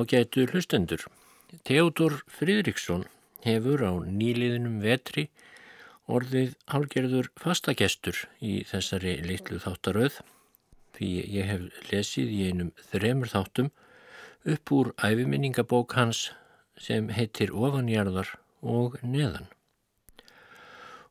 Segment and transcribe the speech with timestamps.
[0.00, 1.02] Ágætu hlustendur.
[1.64, 3.02] Theodor Fridriksson
[3.44, 5.26] hefur á nýliðinum vetri
[6.08, 10.22] orðið hálgerður fastagestur í þessari litlu þáttaröð
[10.96, 13.68] því ég hef lesið í einum þremur þáttum
[14.54, 16.22] upp úr æfiminningabók hans
[16.80, 18.32] sem heitir Ofanjarðar
[18.64, 19.50] og Neðan.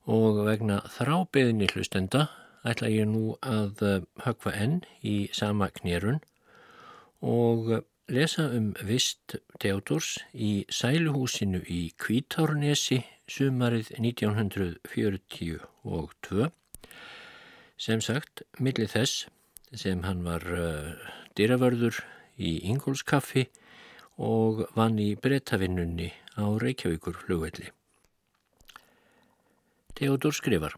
[0.09, 2.25] Og vegna þrábeðinni hlustenda
[2.65, 3.85] ætla ég nú að
[4.25, 6.23] hökva enn í sama knérun
[7.21, 16.49] og lesa um vist Teodors í sæluhúsinu í Kvítárnesi sumarið 1942
[17.77, 19.29] sem sagt millir þess
[19.77, 20.97] sem hann var uh,
[21.37, 22.01] dyravörður
[22.41, 23.45] í Ingólskaffi
[24.17, 27.69] og vann í breytavinnunni á Reykjavíkur flugvelli.
[29.93, 30.73] Teodor skrifar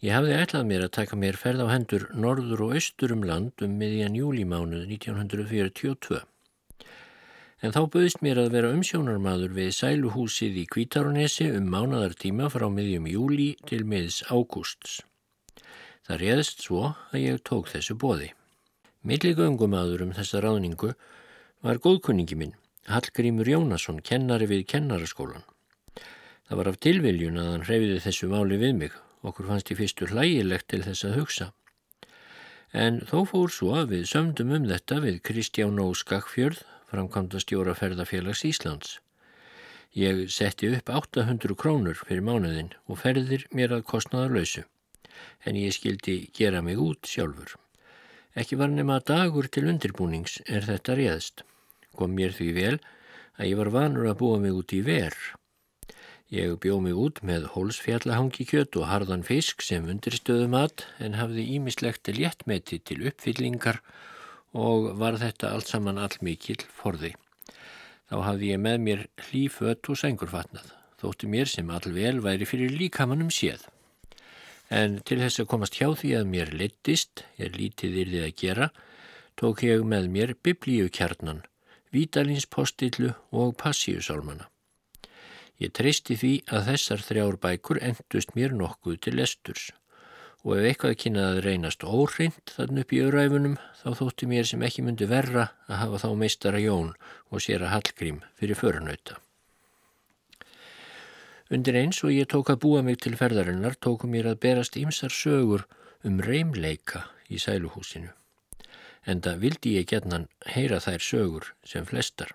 [0.00, 3.60] Ég hafði ætlað mér að taka mér ferð á hendur norður og austur um land
[3.60, 6.22] um miðjan júlímánuð 1942.
[7.60, 13.10] En þá bauðist mér að vera umsjónarmadur við sæluhúsið í Kvítaronesi um mánadartíma frá miðjum
[13.12, 15.02] júlí til miðs ágústs.
[16.08, 18.30] Það réðst svo að ég tók þessu bóði.
[19.04, 20.94] Milligöngumadur um þessa ráðningu
[21.60, 22.56] var góðkunningi minn,
[22.88, 25.44] Hallgrímur Jónasson, kennari við kennaraskólan.
[26.48, 30.08] Það var af tilviljun að hann hreyfiði þessu máli við mig Okkur fannst í fyrstu
[30.08, 31.46] hlægilegt til þess að hugsa.
[32.72, 37.74] En þó fór svo að við sömdum um þetta við Kristján Ó Skakfjörð, framkvæmda stjóra
[37.76, 38.98] ferðarfélags Íslands.
[39.92, 44.62] Ég setti upp 800 krónur fyrir mánuðin og ferðir mér að kostnaðar lausu,
[45.44, 47.56] en ég skildi gera mig út sjálfur.
[48.38, 51.42] Ekki var nema dagur til undirbúnings er þetta réðst.
[51.98, 52.76] Kom mér því vel
[53.36, 55.34] að ég var vanur að búa mig út í verð
[56.30, 62.06] Ég bjóð mig út með hólsfjallahangikjöt og harðan fisk sem undirstöðu mat en hafði ímislegt
[62.14, 63.80] léttmeti til uppfyllingar
[64.54, 67.16] og var þetta allt saman allmikil forði.
[68.10, 70.70] Þá hafði ég með mér hlýfött og sengurfatnað,
[71.02, 73.66] þótti mér sem allvel væri fyrir líkamannum séð.
[74.70, 78.70] En til þess að komast hjá því að mér leittist, ég lítið yrðið að gera,
[79.34, 81.42] tók ég með mér biblíukjarnan,
[81.90, 84.49] vítalinspostillu og passíusálmana.
[85.60, 89.68] Ég treysti því að þessar þrjár bækur endust mér nokkuð til lesturs
[90.40, 94.84] og ef eitthvað kynnaði reynast óhrind þann upp í öðræfunum þá þótti mér sem ekki
[94.86, 96.94] myndi verra að hafa þá meistara Jón
[97.28, 99.18] og sér að Hallgrím fyrir förunauta.
[101.50, 105.12] Undir eins og ég tók að búa mig til ferðarinnar tóku mér að berast ymsar
[105.12, 105.66] sögur
[106.06, 108.14] um reymleika í sæluhúsinu.
[109.04, 112.32] Enda vildi ég getnan heyra þær sögur sem flestar.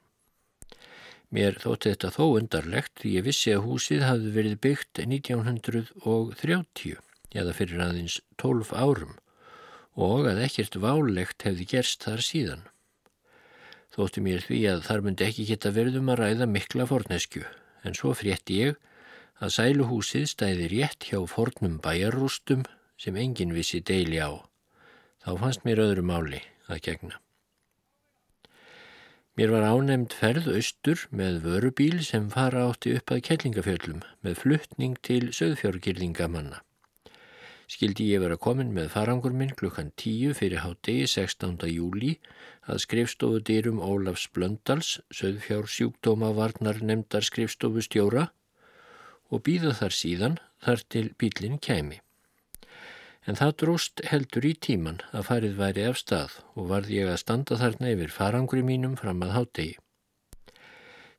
[1.35, 6.94] Mér þótti þetta þó undarlegt því ég vissi að húsið hafði verið byggt 1930
[7.35, 9.18] eða fyrir aðeins 12 árum
[10.07, 12.63] og að ekkert válegt hefði gerst þar síðan.
[13.96, 17.43] Þótti mér því að þar myndi ekki geta verðum að ræða mikla fornesku
[17.84, 18.79] en svo frétti ég
[19.43, 22.64] að sæluhúsið stæði rétt hjá fornum bæjarrústum
[22.96, 24.31] sem enginn vissi deili á.
[25.23, 26.40] Þá fannst mér öðru máli
[26.72, 27.25] að gegna.
[29.35, 34.93] Mér var ánemd ferð austur með vörubíl sem fara átti upp að kellingafjöllum með fluttning
[35.03, 36.61] til söðfjörgirðingamanna.
[37.67, 41.67] Skildi ég vera komin með farangur minn klukkan 10 fyrir hátegi 16.
[41.67, 42.14] júli
[42.64, 48.29] að skrifstofu dyrum Ólafs Blöndals, söðfjár sjúkdóma varnar nefndar skrifstofu stjóra
[49.28, 52.04] og býða þar síðan þar til bílinn kæmi
[53.26, 57.22] en það dróst heldur í tíman að farið væri af stað og varð ég að
[57.24, 59.76] standa þarna yfir farangri mínum fram að hátegi.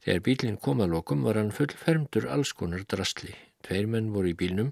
[0.06, 3.34] Þegar bílinn kom að lokum var hann fullfermdur allskonar drastli.
[3.66, 4.70] Tveir menn voru í bílnum,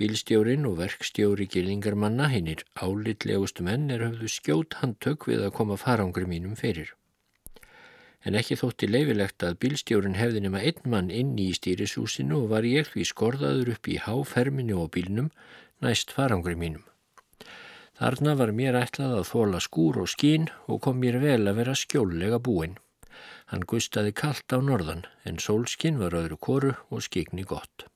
[0.00, 6.24] bílstjórin og verkstjóri gillingarmanna, hinnir álitlegustu menn er höfðu skjót handtök við að koma farangri
[6.30, 6.94] mínum fyrir.
[8.24, 12.64] En ekki þótti leifilegt að bílstjórin hefði nema einn mann inn í stýrisúsinu og var
[12.64, 15.28] ég því skorðaður upp í háferminu og bílnum
[15.84, 16.82] næst farangri mínum.
[17.94, 21.76] Þarna var mér ætlað að þóla skúr og skín og kom mér vel að vera
[21.78, 22.74] skjóllega búinn.
[23.52, 27.86] Hann gustaði kallt á norðan en sólskinn var öðru koru og skikni gott.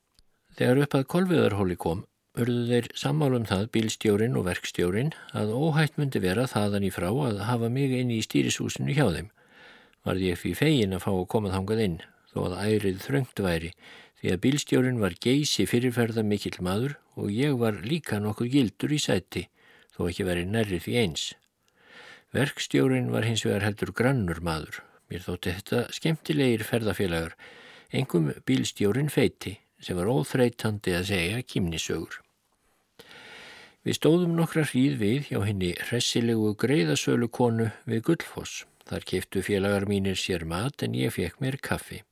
[0.55, 2.05] Þegar upp að kolviðarhóli kom,
[2.39, 7.43] urðu þeir sammálum það bílstjórin og verkstjórin að óhætt myndi vera þaðan í frá að
[7.49, 9.29] hafa mig inn í stýrishúsinu hjá þeim.
[10.07, 11.97] Varði ég fyrir fegin að fá að koma þangað inn,
[12.31, 13.73] þó að ærið þröngt væri,
[14.19, 18.99] því að bílstjórin var geysi fyrirferða mikill maður og ég var líka nokkuð gildur í
[18.99, 19.45] sæti,
[19.95, 21.25] þó ekki verið nærrið því eins.
[22.35, 24.83] Verkstjórin var hins vegar heldur grannur maður.
[25.09, 27.33] Mér þótti þetta skemmtilegir ferðafélagar,
[27.89, 32.19] engum bílstjórin feiti sem var óþreytandi að segja kýmnisögur.
[33.87, 38.65] Við stóðum nokkra hríð við hjá henni hressilegu greiðasölu konu við Guldfoss.
[38.89, 42.03] Þar keiftu félagar mínir sér mat en ég fekk mér kaffi.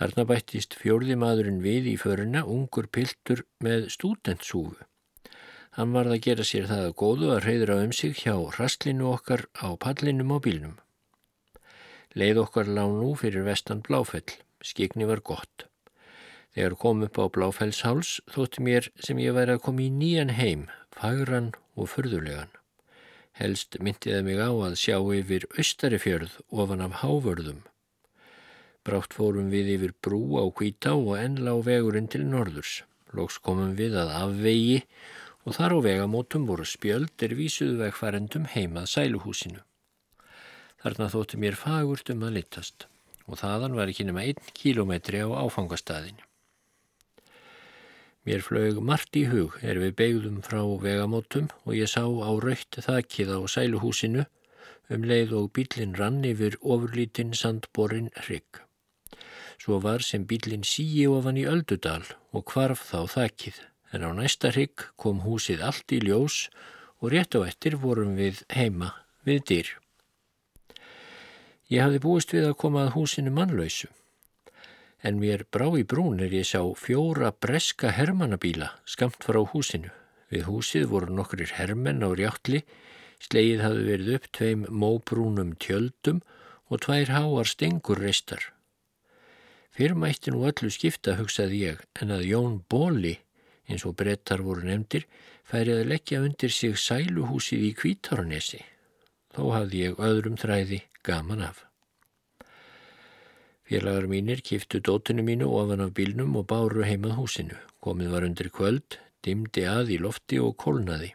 [0.00, 4.86] Þarna bættist fjórði maðurinn við í föruna, ungur piltur með stúdentsúfu.
[5.76, 9.44] Hann varð að gera sér það að góðu að reyðra um sig hjá rastlinu okkar
[9.60, 10.78] á pallinum á bílnum.
[12.16, 14.40] Leið okkar lág nú fyrir vestan Bláfell.
[14.64, 15.66] Skigni var gott.
[16.56, 20.64] Þegar kom upp á Bláfellsháls þótti mér sem ég væri að koma í nýjan heim,
[20.96, 22.50] fagran og förðulegan.
[23.36, 27.60] Helst myndiði mig á að sjá yfir austarifjörð ofan af hávörðum.
[28.80, 32.78] Brátt fórum við yfir brú á Hvítá og ennla á vegurinn til norðurs.
[33.12, 34.78] Lóks komum við að afvegi
[35.44, 39.60] og þar á vegamótum voru spjöld er vísuðu vegfærendum heimað sæluhúsinu.
[40.80, 42.86] Þarna þótti mér fagurt um að litast
[43.28, 46.24] og þaðan var ekki nema einn kílometri á áfangastæðinu.
[48.24, 52.80] Mér flög margt í hug er við begðum frá vegamótum og ég sá á raukt
[52.88, 54.24] þakkið á sæluhúsinu
[54.88, 58.64] um leið og bílinn rann yfir ofurlítinn sandborinn hrygg.
[59.60, 63.60] Svo var sem bílinn síi ofan í öldudal og kvarf þá þakkið
[63.92, 66.46] en á næsta hrygg kom húsið allt í ljós
[67.00, 68.94] og rétt á ettir vorum við heima
[69.28, 69.68] við dyr.
[71.68, 73.90] Ég hafði búist við að koma að húsinu mannlausu
[75.06, 79.92] en mér brá í brún er ég sá fjóra breska hermannabíla skamt frá húsinu.
[80.30, 82.62] Við húsið voru nokkur hermenn á rjáttli,
[83.18, 86.20] slegið hafði verið upp tveim móbrúnum tjöldum
[86.70, 88.52] og tvær háar stengur reistar.
[89.70, 93.16] Fyrir mætti nú öllu skipta, hugsaði ég, en að Jón Bóli,
[93.70, 95.06] eins og brettar voru nefndir,
[95.46, 98.64] færi að leggja undir sig sæluhúsið í Kvítaranesi.
[99.30, 101.64] Þó hafði ég öðrum þræði gaman af.
[103.70, 107.58] Félagar mínir kiftu dótinu mínu ofan af bílnum og báru heimað húsinu.
[107.78, 111.12] Komið var undir kvöld, dimdi að í lofti og kólnaði.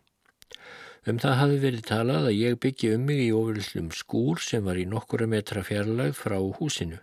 [1.06, 4.80] Um það hafi verið talað að ég byggi um mig í ofurlum skúr sem var
[4.80, 7.02] í nokkura metra fjarlagð frá húsinu.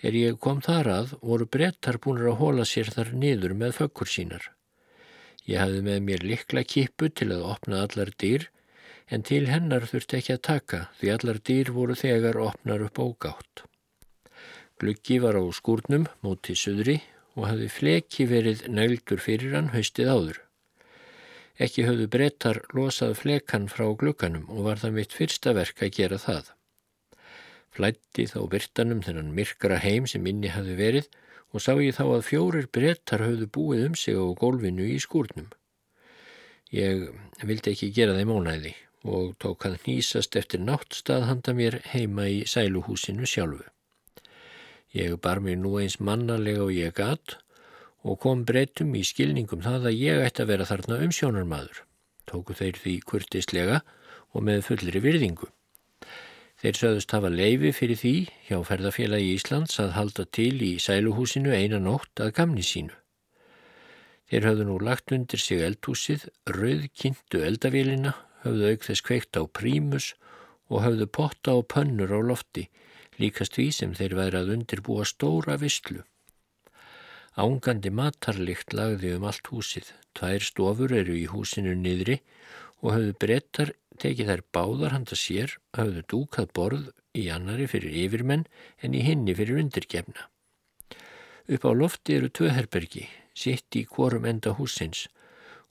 [0.00, 4.08] Er ég kom þar að, voru brettar búinir að hóla sér þar niður með fökkur
[4.08, 4.46] sínar.
[5.44, 8.46] Ég hafði með mér likla kipu til að opna allar dýr,
[9.10, 13.06] en til hennar þurfti ekki að taka því allar dýr voru þegar opnar upp á
[13.26, 13.64] gátt.
[14.80, 17.00] Gluggi var á skúrnum móti söðri
[17.36, 20.38] og hafði fleki verið nældur fyrir hann haustið áður.
[21.60, 26.20] Ekki höfðu brettar losað flekan frá glugganum og var það mitt fyrsta verk að gera
[26.22, 26.54] það.
[27.70, 31.10] Flætti þá byrtanum þennan myrkra heim sem inni hafði verið
[31.54, 35.50] og sá ég þá að fjórir brettar höfðu búið um sig á gólfinu í skúrnum.
[36.70, 37.10] Ég
[37.42, 38.74] vildi ekki gera þeim ónæði
[39.10, 43.64] og tók að nýsast eftir náttstað handa mér heima í sæluhúsinu sjálfu.
[44.94, 47.38] Ég bar mér nú eins mannalega og ég gatt
[48.02, 51.82] og kom breytum í skilningum það að ég ætti að vera þarna um sjónarmadur.
[52.26, 53.80] Tóku þeir því kurtislega
[54.34, 55.50] og með fullri virðingu.
[56.60, 58.14] Þeir sögðust hafa leifi fyrir því
[58.48, 62.92] hjá ferðarfélagi Íslands að halda til í sæluhúsinu einan ótt að gamni sínu.
[64.28, 68.12] Þeir höfðu nú lagt undir sig eldhúsið, rauðkynntu eldavélina,
[68.44, 70.12] höfðu auk þess kveikt á prímus
[70.68, 72.68] og höfðu potta og pönnur á lofti
[73.20, 76.04] líkast því sem þeir væri að undirbúa stóra visslu.
[77.40, 79.92] Ángandi matarlikt lagði um allt húsið.
[80.16, 82.18] Tvær stofur eru í húsinu niðri
[82.82, 88.46] og hafðu brettar tekið þær báðar handa sér, hafðu dúkað borð í annari fyrir yfirmenn
[88.82, 90.28] en í hinni fyrir undirgefna.
[91.50, 95.08] Upp á lofti eru tvöherbergi, sitt í kvorum enda húsins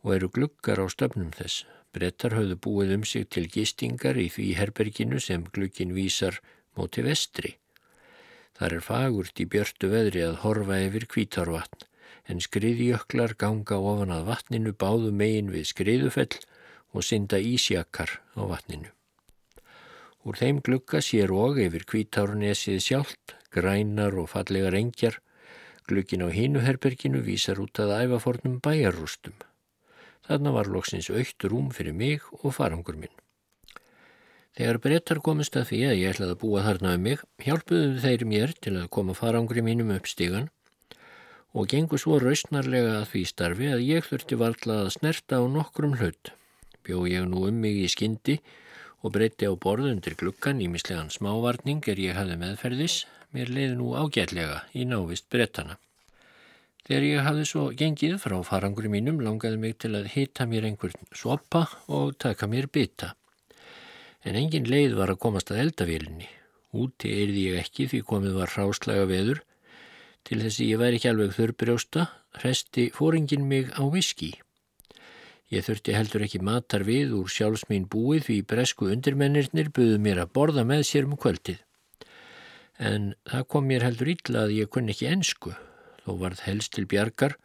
[0.03, 1.65] og eru gluggar á stöfnum þess.
[1.95, 6.37] Brettar hafðu búið um sig til gistingar í því herberginu sem gluggin vísar
[6.77, 7.55] móti vestri.
[8.59, 11.87] Þar er fagurt í björtu veðri að horfa yfir kvítárvatn
[12.29, 16.35] en skriðjöklar ganga ofan að vatninu báðu megin við skriðufell
[16.93, 18.89] og synda ísjakar á vatninu.
[20.27, 25.21] Úr þeim glukka sér og yfir kvítárnesið sjálft, grænar og fallegar engjar,
[25.87, 29.37] glukkin á hinuherberginu vísar út að æfafornum bæjarrústum.
[30.27, 33.15] Þarna var loksins aukt rúm fyrir mig og farangur minn.
[34.57, 38.25] Þegar brettar komist að því að ég ætlaði að búa þarna um mig, hjálpuðu þeir
[38.27, 40.49] mér til að koma farangri mínum upp stígan
[41.57, 45.95] og gengur svo rausnarlega að því starfi að ég þurfti varla að snerta á nokkrum
[46.01, 46.33] hlut.
[46.89, 48.39] Bjó ég nú um mig í skyndi
[49.05, 53.77] og breytti á borð undir glukkan í mislegan smávarning er ég hafði meðferðis, mér leiði
[53.77, 55.77] nú ágætlega í návist brettana.
[56.89, 61.13] Þegar ég hafði svo gengið frá farangri mínum langaði mig til að hita mér einhvern
[61.13, 63.13] sopa og taka mér bytta
[64.27, 66.27] en engin leið var að komast að eldavélinni.
[66.75, 69.41] Úti eirði ég ekki því komið var hráslaga veður.
[70.27, 72.05] Til þess að ég væri ekki alveg þurrbrjósta,
[72.41, 74.33] hresti fóringin mig á viski.
[75.49, 80.33] Ég þurfti heldur ekki matar við úr sjálfsmín búið því bresku undirmennirnir buðu mér að
[80.37, 81.63] borða með sér um kvöldið.
[82.77, 85.55] En það kom mér heldur illa að ég kunni ekki ensku,
[86.05, 87.35] þó varð helst til bjargar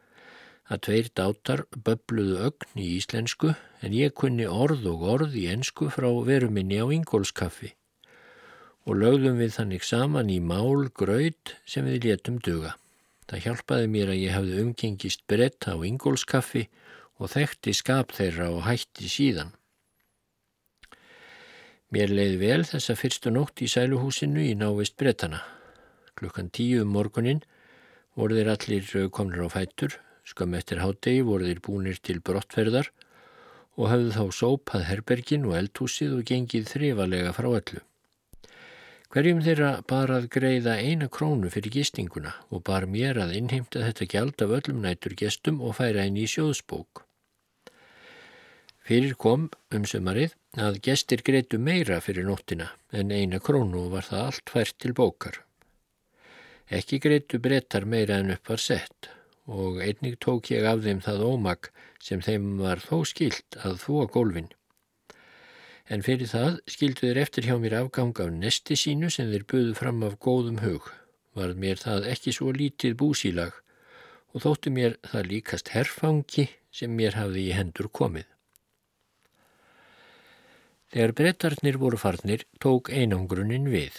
[0.69, 5.91] að tveir dátar böbluðu ögn í íslensku en ég kunni orð og orð í ensku
[5.93, 7.73] frá veruminni á Ingólskaffi
[8.85, 12.75] og lögðum við þannig saman í mál gröð sem við létum duga.
[13.25, 16.67] Það hjálpaði mér að ég hafði umgengist brett á Ingólskaffi
[17.21, 19.53] og þekkti skap þeirra og hætti síðan.
[21.95, 25.45] Mér leiði vel þessa fyrstu nótt í sæluhúsinu í návist brettana.
[26.19, 27.45] Klukkan tíu um morgunin
[28.19, 29.95] voru þeir allir komnir á fættur,
[30.27, 32.91] skam eftir hádegi voru þeir búnir til brottferðar
[33.79, 37.83] og hafðu þá sópað herbergin og eldhúsið og gengið þrifalega frá öllu.
[39.15, 44.11] Hverjum þeirra bara að greiða eina krónu fyrir gistinguna og bar mér að innheimta þetta
[44.11, 47.04] gjald af öllum nætur gestum og færa henni í sjóðsbók.
[48.85, 54.25] Fyrir kom um sömarið að gestir greitu meira fyrir nóttina en eina krónu var það
[54.27, 55.39] allt fært til bókar.
[56.69, 59.09] Ekki greitu brettar meira en upp var sett
[59.49, 64.05] og einnig tók ég af þeim það ómag sem þeim var þó skilt að þúa
[64.13, 64.51] gólfin.
[65.89, 69.75] En fyrir það skildu þeir eftir hjá mér afgang af nesti sínu sem þeir buðu
[69.81, 70.93] fram af góðum hug.
[71.33, 73.57] Var mér það ekki svo lítið búsílag
[74.37, 78.29] og þóttu mér það líkast herfangi sem mér hafði í hendur komið.
[80.95, 83.97] Þegar brettarnir voru farnir tók einangrunin við,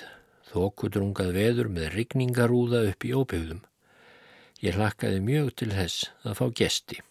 [0.48, 3.60] þókudrungað veður með rigningarúða upp í óbyggðum.
[4.64, 7.02] Ég hlakkaði mjög til þess að fá gesti.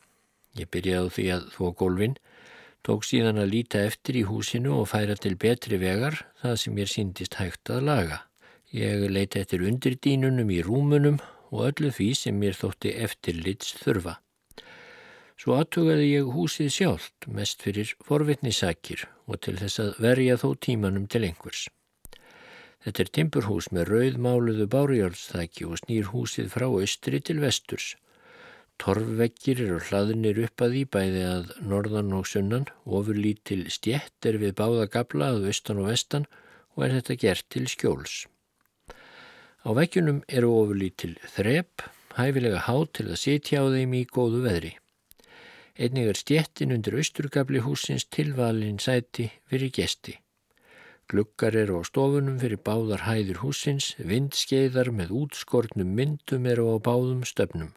[0.57, 2.17] Ég byrjaði því að þó gólfin,
[2.81, 6.93] tók síðan að líta eftir í húsinu og færa til betri vegar það sem ég
[6.95, 8.23] síndist hægt að laga.
[8.73, 11.21] Ég leiti eftir undirdínunum í rúmunum
[11.53, 14.17] og öllu því sem mér þótti eftirlits þurfa.
[15.41, 21.09] Svo aðtugaði ég húsið sjálft mest fyrir forvitnisakir og til þess að verja þó tímanum
[21.11, 21.67] til einhvers.
[22.85, 27.95] Þetta er timburhús með rauðmáluðu bárjálfstæki og snýr húsið frá austri til vesturs.
[28.79, 34.57] Torfveggir eru hlaðinir upp að því bæði að norðan og sunnan, ofurlítil stjett er við
[34.59, 36.29] báða gabla að austan og vestan
[36.75, 38.17] og er þetta gert til skjóls.
[39.65, 41.87] Á veggjunum eru ofurlítil þrep,
[42.19, 44.75] hæfilega há til að sitja á þeim í góðu veðri.
[45.75, 50.19] Einnig er stjettin undir austurgabli húsins tilvalin sæti fyrir gesti.
[51.11, 57.25] Glukkar eru á stofunum fyrir báðar hæðir húsins, vindskeiðar með útskortnum myndum eru á báðum
[57.27, 57.73] stöfnum.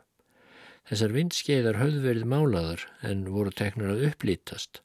[0.88, 4.84] Þessar vindskeiðar höfðu verið málaðar en voru teknar að upplítast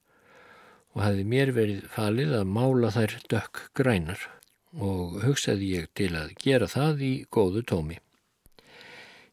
[0.93, 4.25] og hafi mér verið falið að mála þær dökk grænar
[4.73, 8.01] og hugsaði ég til að gera það í góðu tómi.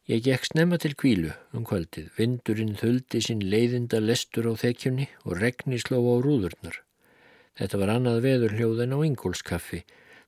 [0.10, 2.08] Ég gekk snemma til kvílu um kvöldið.
[2.18, 6.80] Vindurinn þuldi sinn leiðinda lestur á þekkjunni og regni sló á rúðurnar.
[7.62, 9.84] Þetta var annað veður hljóðan á Ingólskaffi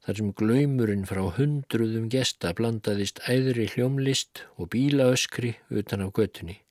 [0.06, 6.62] þar sem glaumurinn frá hundruðum gesta blandaðist æðri hljómlist og bílaöskri utan af göttunni.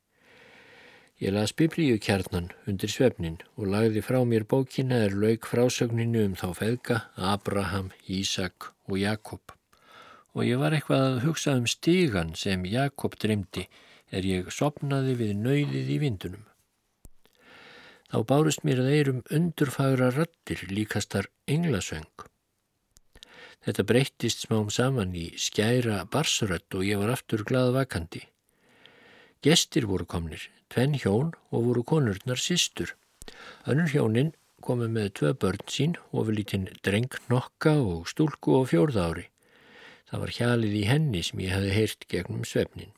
[1.19, 6.39] Ég las biblíu kjarnan undir svefnin og lagði frá mér bókina er lauk frásögninu um
[6.39, 9.59] þá feðga Abraham, Ísak og Jakob
[10.35, 13.67] og ég var eitthvað að hugsa um stígan sem Jakob dreymdi
[14.11, 16.47] er ég sopnaði við nöyðið í vindunum.
[18.11, 22.27] Þá bárust mér að eirum undurfagra rattir líkastar englasöng.
[23.61, 28.25] Þetta breyttist smám saman í skæra barsrött og ég var aftur gladvakandi.
[29.45, 32.97] Gestir voru komnir, tvenn hjón og voru konurnar sístur.
[33.69, 34.33] Önnur hjónin
[34.65, 39.27] komið með tvö börn sín og við lítinn dreng nokka og stúlku og fjórða ári.
[40.11, 42.91] Það var hjalið í henni sem ég hafi heyrt gegnum svefnin.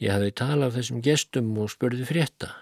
[0.00, 2.54] Ég hafi talað þessum gestum og spurði frétta.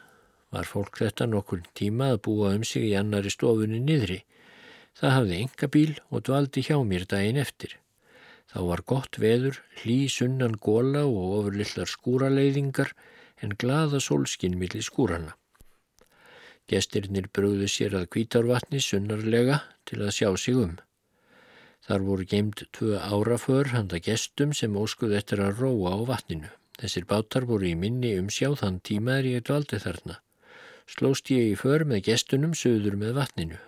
[0.52, 4.18] Var fólk þetta nokkur tíma að búa um sig í annari stofunni niðri.
[4.98, 7.78] Það hafði enga bíl og dvaldi hjá mér daginn eftir.
[8.52, 12.92] Þá var gott veður, hlý sunnan góla og ofurlillar skúraleiðingar
[13.40, 15.38] en glaða sólskinn millir skúrana.
[16.68, 20.76] Gestirinnir brúðu sér að kvítárvatni sunnarlega til að sjá sig um.
[21.82, 26.50] Þar voru geimt tvö áraför handa gestum sem óskuð eftir að róa á vatninu.
[26.78, 30.20] Þessir bátar voru í minni um sjá þann tíma er ég dvaldi þarna.
[30.86, 33.58] Slóst ég í för með gestunum söður með vatninu.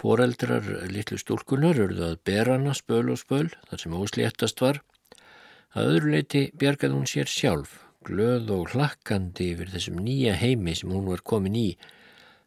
[0.00, 4.82] Fóreldrar litlu stúlkunar örðu að berana spöl og spöl þar sem ósléttast var.
[5.76, 10.92] Að öðru leiti bjargað hún sér sjálf, glöð og hlakkandi yfir þessum nýja heimi sem
[10.92, 11.70] hún var komin í,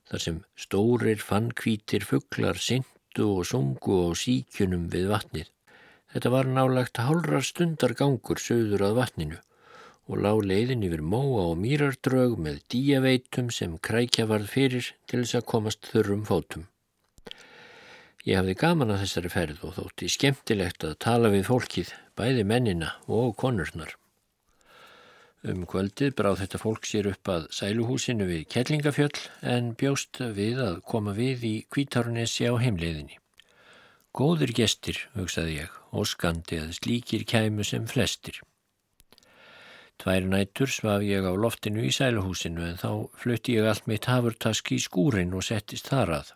[0.10, 5.48] þar sem stórir fannkvítir fugglar sint syngdu og sungu á síkjunum við vatnið.
[6.14, 9.40] Þetta var nálagt hálrar stundar gangur söður að vatninu
[10.10, 15.38] og lág leiðin yfir móa og mýrardrög með díaveitum sem krækja varð fyrir til þess
[15.38, 16.66] að komast þurrum fótum.
[18.26, 22.96] Ég hafði gaman að þessari ferð og þótti skemmtilegt að tala við fólkið, bæði mennina
[23.08, 23.99] og konurnar.
[25.48, 30.82] Um kvöldið bráð þetta fólk sér upp að sæluhúsinu við Kellingafjöll en bjóst við að
[30.84, 33.16] koma við í Kvítarnesi á heimleiðinni.
[34.12, 38.42] Góður gestir, hugsaði ég, og skandi að slíkir kæmu sem flestir.
[40.00, 44.76] Tvær nætur svaf ég á loftinu í sæluhúsinu en þá flutti ég allt mitt hafurtask
[44.76, 46.36] í skúrin og settist þar að.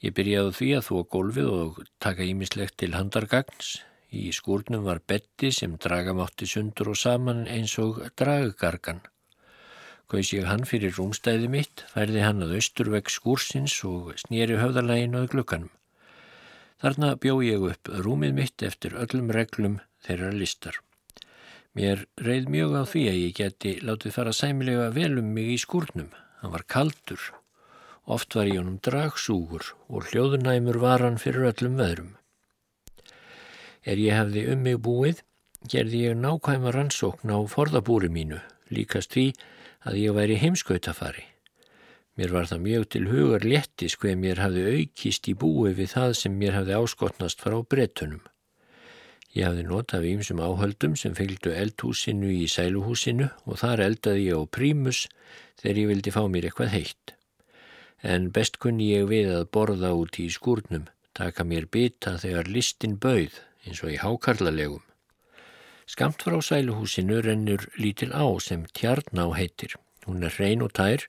[0.00, 3.82] Ég byrjaði því að þó gólfið og taka ímislegt til handargagns
[4.12, 9.00] Í skúrnum var betti sem dragamátti sundur og saman eins og draggargan.
[10.12, 15.30] Kaus ég hann fyrir rúmstæði mitt, færði hann að austurvegg skúrsins og snýri höfðalæginu að
[15.32, 15.72] glukkanum.
[16.84, 20.76] Þarna bjó ég upp rúmið mitt eftir öllum reglum þeirra listar.
[21.72, 25.60] Mér reið mjög á því að ég geti látið fara sæmilega vel um mig í
[25.62, 26.10] skúrnum.
[26.42, 27.30] Hann var kaldur.
[28.04, 32.18] Oft var ég honum dragsúgur og hljóðunæmur var hann fyrir öllum veðrum.
[33.82, 35.24] Er ég hefði um mig búið,
[35.66, 38.38] gerði ég nákvæma rannsókn á forðabúri mínu,
[38.70, 39.32] líkast því
[39.82, 41.24] að ég væri heimskautafari.
[42.14, 46.14] Mér var það mjög til hugar léttis hver mér hafði aukist í búi við það
[46.20, 48.20] sem mér hafði áskotnast frá brettunum.
[49.32, 54.38] Ég hafði notað við ýmsum áhöldum sem fylgdu eldhúsinu í sæluhúsinu og þar eldaði ég
[54.38, 55.06] á prímus
[55.62, 57.14] þegar ég vildi fá mér eitthvað heitt.
[58.04, 60.84] En best kunni ég við að borða út í skúrnum,
[61.16, 64.82] taka mér bita þegar listin bauð eins og í hákarlalegum.
[65.86, 69.74] Skamt frá sæluhúsinu rennur lítil á sem tjarná heitir.
[70.06, 71.06] Hún er hrein og tær,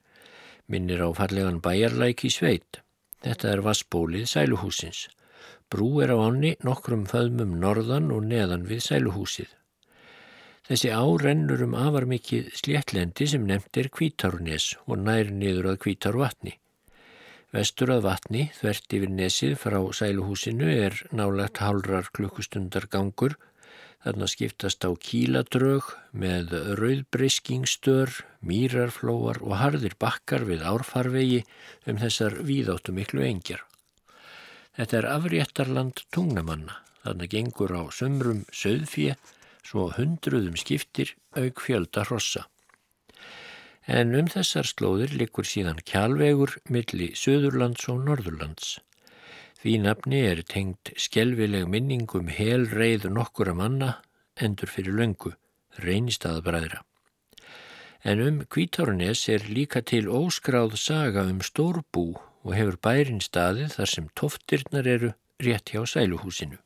[0.68, 2.82] minnir á farlegan bæjarlæk í sveit.
[3.24, 5.08] Þetta er vassbólið sæluhúsins.
[5.72, 9.52] Brú er á ánni nokkrum föðmum norðan og neðan við sæluhúsið.
[10.64, 15.82] Þessi á rennur um afar mikið sléttlendi sem nefnt er kvítarnes og nær niður að
[15.86, 16.54] kvítarvatni.
[17.54, 23.36] Vestur að vatni, þvert yfir nesið frá sæluhúsinu er nálagt hálrar klukkustundar gangur.
[24.02, 28.10] Þarna skiptast á kíladrög með rauðbriskingstör,
[28.42, 31.44] mýrarflóar og harðir bakkar við árfarvegi
[31.86, 33.62] um þessar víðáttu miklu engjar.
[34.74, 36.80] Þetta er afréttarland tungnamanna.
[37.06, 39.14] Þarna gengur á sömrum söðfje
[39.62, 42.48] svo hundruðum skiptir auk fjölda hrossa
[43.88, 48.80] en um þessar slóðir likur síðan kjálvegur milli Suðurlands og Norðurlands.
[49.64, 54.02] Því nafni er tengt skjelvileg minningum hel reið nokkura manna
[54.36, 55.34] endur fyrir löngu,
[55.80, 56.82] reynistadabræðra.
[58.04, 63.92] En um Kvítárnes er líka til óskráð saga um stórbú og hefur bærin staðið þar
[63.94, 66.60] sem toftirnar eru rétt hjá sæluhúsinu.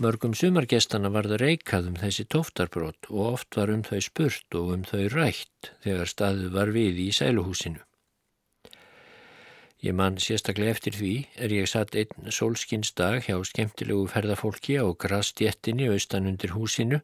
[0.00, 4.70] Mörgum sumargestana var það reikað um þessi tóftarbrót og oft var um þau spurt og
[4.72, 7.82] um þau rætt þegar staðið var við í sæluhúsinu.
[9.84, 11.12] Ég mann sérstaklega eftir því
[11.44, 17.02] er ég satt einn sólskinsdag hjá skemmtilegu ferðafólki á grastjettinni austan undir húsinu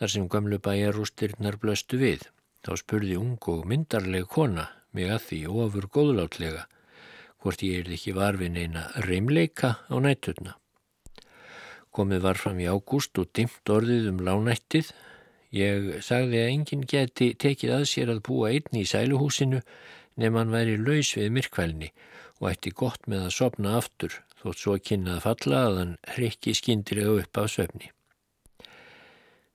[0.00, 2.24] þar sem gamlu bæjarústirnar blöstu við.
[2.64, 6.64] Þá spurði ung og myndarleg kona mig að því ofur góðlátlega
[7.44, 10.56] hvort ég er ekki varfin eina reymleika á nætturna.
[11.94, 14.90] Komið var fram í ágúst og dimt orðið um lánættið.
[15.54, 19.60] Ég sagði að enginn geti tekið að sér að búa einn í sæluhúsinu
[20.18, 21.90] nefn hann væri laus við myrkvælni
[22.40, 27.20] og ætti gott með að sopna aftur þótt svo kynnað falla að hann hrikki skindilega
[27.22, 27.90] upp af söfni.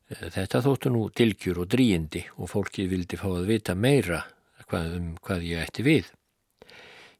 [0.09, 4.23] Þetta þóttu nú tilgjur og dríindi og fólkið vildi fá að vita meira
[4.69, 6.09] hvað um hvað ég ætti við.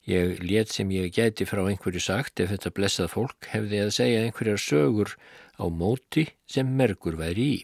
[0.10, 4.22] Ég let sem ég gæti frá einhverju sagt ef þetta blessað fólk hefði að segja
[4.26, 5.12] einhverjar sögur
[5.62, 7.58] á móti sem merkur væri í.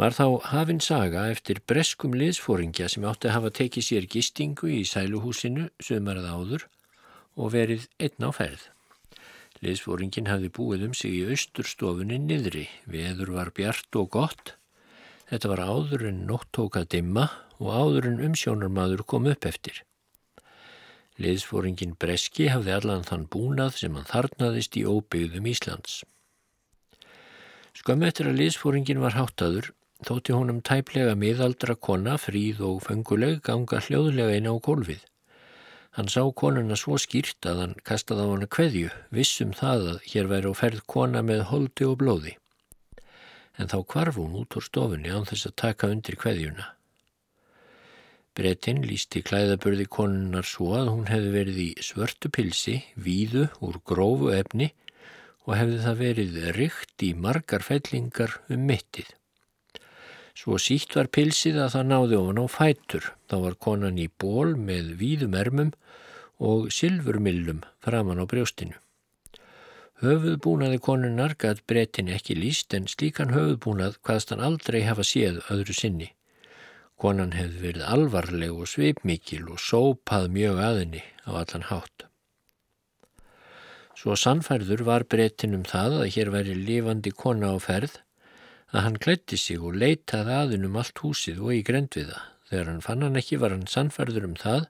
[0.00, 4.80] Var þá hafinn saga eftir breskum liðsfóringja sem átti að hafa tekið sér gistingu í
[4.88, 6.64] sæluhúsinu sömarað áður
[7.36, 8.64] og verið einn á ferð.
[9.62, 14.56] Liðsfóringin hafði búið um sig í austurstofunni niðri, veður var bjart og gott.
[15.30, 17.28] Þetta var áður en nótt tók að dimma
[17.60, 19.84] og áður en umsjónarmadur kom upp eftir.
[21.20, 25.98] Liðsfóringin Breski hafði allan þann búnað sem hann þarnaðist í óbyggðum Íslands.
[27.76, 29.70] Skömm eftir að liðsfóringin var háttaður,
[30.08, 35.04] þótti honum tæplega miðaldra kona, fríð og fenguleg, ganga hljóðlega inn á gólfið.
[35.98, 40.32] Hann sá konuna svo skýrt að hann kastaði á hana kveðju, vissum það að hér
[40.32, 42.36] væri á ferð kona með holdi og blóði.
[43.60, 46.70] En þá kvarf hún út úr stofunni án þess að taka undir kveðjuna.
[48.40, 54.30] Bretinn lísti klæðaburði konunnar svo að hún hefði verið í svörtu pilsi, víðu úr grófu
[54.32, 54.70] efni
[55.44, 59.10] og hefði það verið rykt í margar fellingar um mittið.
[60.40, 63.08] Svo sítt var pilsið að það náði ofan á fætur.
[63.28, 65.72] Þá var konan í ból með víðum ermum
[66.40, 68.78] og silfurmillum framann á brjóstinu.
[70.00, 75.76] Höfuðbúnaði konunnar gæt breytin ekki líst en slíkan höfuðbúnað hvaðst hann aldrei hafa séð öðru
[75.76, 76.08] sinni.
[77.00, 82.04] Konan hefði verið alvarleg og sveipmikil og sópað mjög aðinni á allan hátt.
[83.96, 87.98] Svo sannfærður var breytin um það að hér væri lifandi kona á ferð
[88.72, 92.20] að hann klætti sig og leitaði aðinum allt húsið og í grendviða.
[92.48, 94.66] Þegar hann fann hann ekki var hann sannfærður um það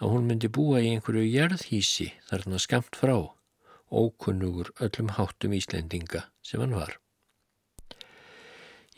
[0.00, 3.16] að hún myndi búa í einhverju jærðhísi þarna skamt frá,
[3.90, 6.99] ókunnugur öllum háttum Íslendinga sem hann var.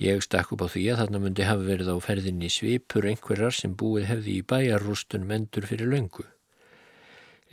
[0.02, 3.76] Ég stakk upp á því að þarna myndi hafa verið á ferðinni svipur einhverjar sem
[3.78, 6.24] búið hefði í bæjarrústunum endur fyrir löngu.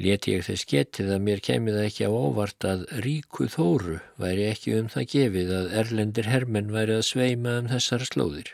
[0.02, 4.76] Leti ég þess getið að mér kemið ekki á óvart að ríku þóru væri ekki
[4.80, 8.54] um það gefið að erlendir hermenn væri að sveima um þessar slóðir.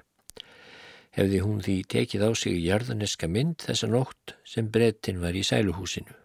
[1.15, 6.19] Hefði hún því tekið á sig jarðaneska mynd þessa nótt sem brettin var í sæluhúsinu.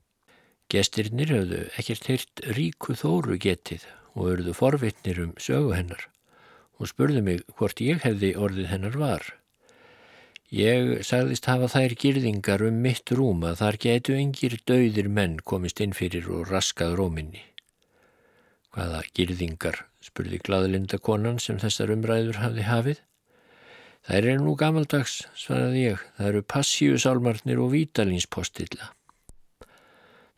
[0.67, 6.11] Gestirnir höfðu ekkert heyrt ríku þóru getið og örðu forvittnir um sögu hennar
[6.81, 9.29] og spurðu mig hvort ég hefði orðið hennar var.
[10.51, 15.79] Ég sagðist hafa þær girðingar um mitt rúm að þar getu yngir dauðir menn komist
[15.85, 17.45] inn fyrir og raskað róminni.
[18.75, 22.99] Hvaða girðingar, spurði gladlinda konan sem þessar umræður hafði hafið.
[24.09, 28.91] Þær eru nú gamaldags, svaraði ég, það eru passíusálmarnir og vítalinspostilla.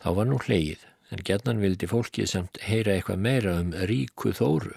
[0.03, 4.75] Þá var nú hleið, en gerðnan vildi fólkið samt heyra eitthvað meira um ríku þóru.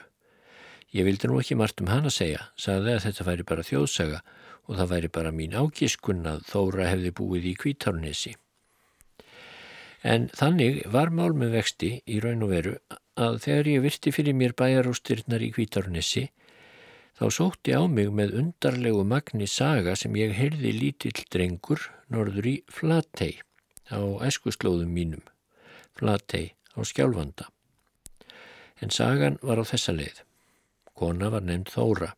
[0.95, 4.19] Ég vildi nú ekki margt um hana segja, sagði að þetta væri bara þjóðsaga
[4.65, 8.31] og það væri bara mín ágiskun að Þóra hefði búið í kvítárnesi.
[10.05, 12.75] En þannig var mál með vexti í raun og veru
[13.19, 16.29] að þegar ég virti fyrir mér bæjarústyrnar í kvítárnesi
[17.19, 22.55] þá sótti á mig með undarlegu magni saga sem ég heyrði lítill drengur norður í
[22.71, 23.41] Flatey
[23.91, 25.25] á eskuslóðum mínum,
[25.97, 27.49] Flatey á skjálfanda.
[28.79, 30.23] En sagan var á þessa leið.
[30.95, 32.13] Kona var nefnd Þóra.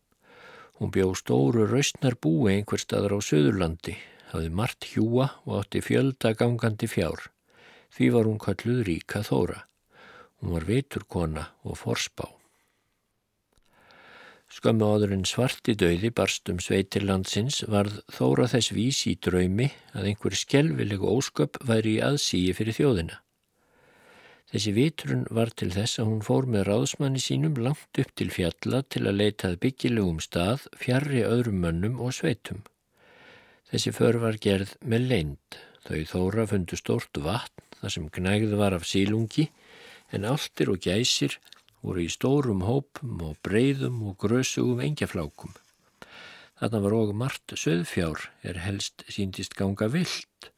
[0.78, 3.96] Hún bjó stóru raustnar búi einhver staðar á Suðurlandi,
[4.30, 7.32] hafði margt hjúa og átti fjölda gangandi fjár.
[7.90, 9.64] Því var hún kalluð Ríka Þóra.
[10.38, 12.28] Hún var viturkona og forspá.
[14.54, 20.38] Skömmu áður en svarti döiði barstum sveitirlandsins varð Þóra þess vís í draumi að einhver
[20.38, 23.18] skelvilegu ósköp væri í aðsíi fyrir þjóðina.
[24.48, 28.80] Þessi vitrun var til þess að hún fór með ráðsmanni sínum langt upp til fjalla
[28.88, 32.62] til að leitað byggilegum stað fjarrri öðrum mönnum og sveitum.
[33.68, 35.60] Þessi för var gerð með leind.
[35.84, 39.50] Þau þóra fundu stort vatn þar sem gnægð var af sílungi
[40.16, 41.36] en alltir og gæsir
[41.84, 45.52] voru í stórum hópum og breyðum og grösugum engjaflákum.
[46.58, 50.54] Þarna var og margt söðfjár er helst síndist ganga vilt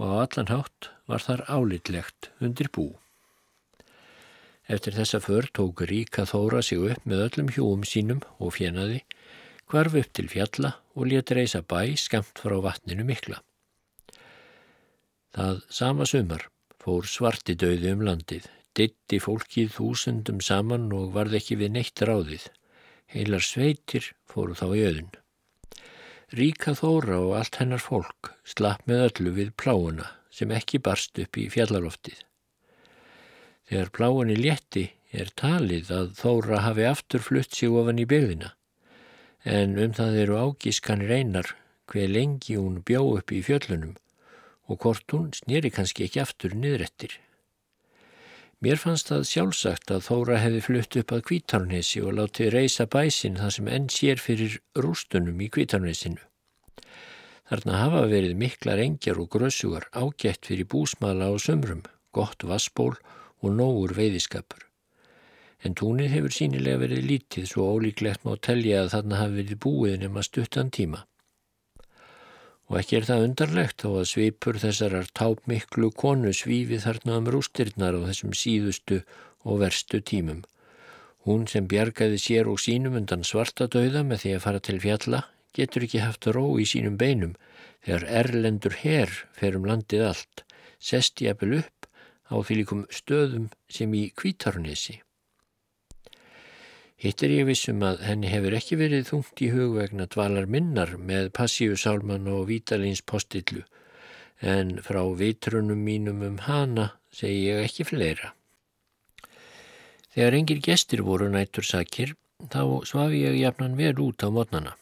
[0.00, 2.94] og á allan hátt var þar álitlegt undir bú.
[4.66, 9.04] Eftir þessa för tók Ríka Þóra sig upp með öllum hjúum sínum og fjenaði,
[9.70, 13.38] kvarf upp til fjalla og let reysa bæ skamt frá vatninu mikla.
[15.36, 16.48] Það sama sumar
[16.82, 22.50] fór svarti döði um landið, ditti fólkið þúsundum saman og varð ekki við neitt ráðið.
[23.14, 25.12] Heilar sveitir fóru þá í öðun.
[26.34, 31.38] Ríka Þóra og allt hennar fólk slapp með öllu við pláuna sem ekki barst upp
[31.38, 32.25] í fjallarloftið.
[33.66, 38.52] Þegar pláinni létti er talið að Þóra hafi aftur flutt sig ofan í byrðina
[39.46, 41.52] en um það eru ágískan reynar
[41.90, 43.94] hver lengi hún bjó upp í fjöllunum
[44.66, 47.12] og hvort hún snýri kannski ekki aftur niðrettir.
[48.62, 53.38] Mér fannst það sjálfsagt að Þóra hefði flutt upp að Kvítarnesi og látið reysa bæsin
[53.38, 56.22] þar sem enn sér fyrir rústunum í Kvítarnesinu.
[57.46, 63.14] Þarna hafa verið miklar engjar og grössugar ágætt fyrir búsmala á sömrum, gott vassból og
[63.52, 64.64] nógur veiðiskapur.
[65.64, 69.94] En túnið hefur sínilega verið lítið svo ólíklegt má telja að þarna hafi verið búið
[70.02, 71.04] nema stuttan tíma.
[72.66, 77.96] Og ekki er það undarlegt þó að svipur þessarar tápmiklu konu svífið þarna um rústirnar
[77.98, 79.00] á þessum síðustu
[79.46, 80.42] og verstu tímum.
[81.26, 85.22] Hún sem bjargaði sér og sínum undan svartadauða með því að fara til fjalla
[85.56, 87.34] getur ekki haft ró í sínum beinum
[87.86, 90.42] þegar erlendur herr fer um landið allt,
[90.78, 91.85] sest jafnvel upp
[92.30, 95.00] á fylgum stöðum sem í kvítarnesi.
[96.96, 101.28] Hitt er ég vissum að henni hefur ekki verið þungt í hugvegna dvalar minnar með
[101.36, 103.66] passíusálman og vítalins postillu
[104.40, 108.32] en frá vitrunum mínum um hana segi ég ekki fleira.
[110.16, 112.16] Þegar engir gestir voru nættur sakir
[112.52, 114.76] þá svafi ég jafnan vel út á mótnana.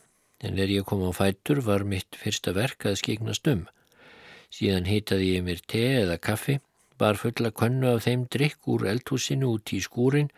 [0.44, 3.64] en er ég kom á fætur var mitt fyrsta verk að skeignast um.
[4.52, 6.59] Síðan hitaði ég mér te eða kaffi,
[7.05, 10.31] bar fulla könnu af þeim drikk úr eldhúsinu út í skúrin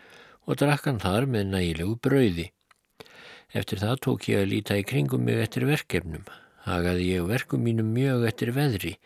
[0.47, 2.47] og drakkan þar með nægilegu brauði.
[3.55, 6.25] Eftir það tók ég að líta í kringum mig eftir verkefnum.
[6.67, 8.97] Hagaði ég verkum mínum mjög eftir veðri.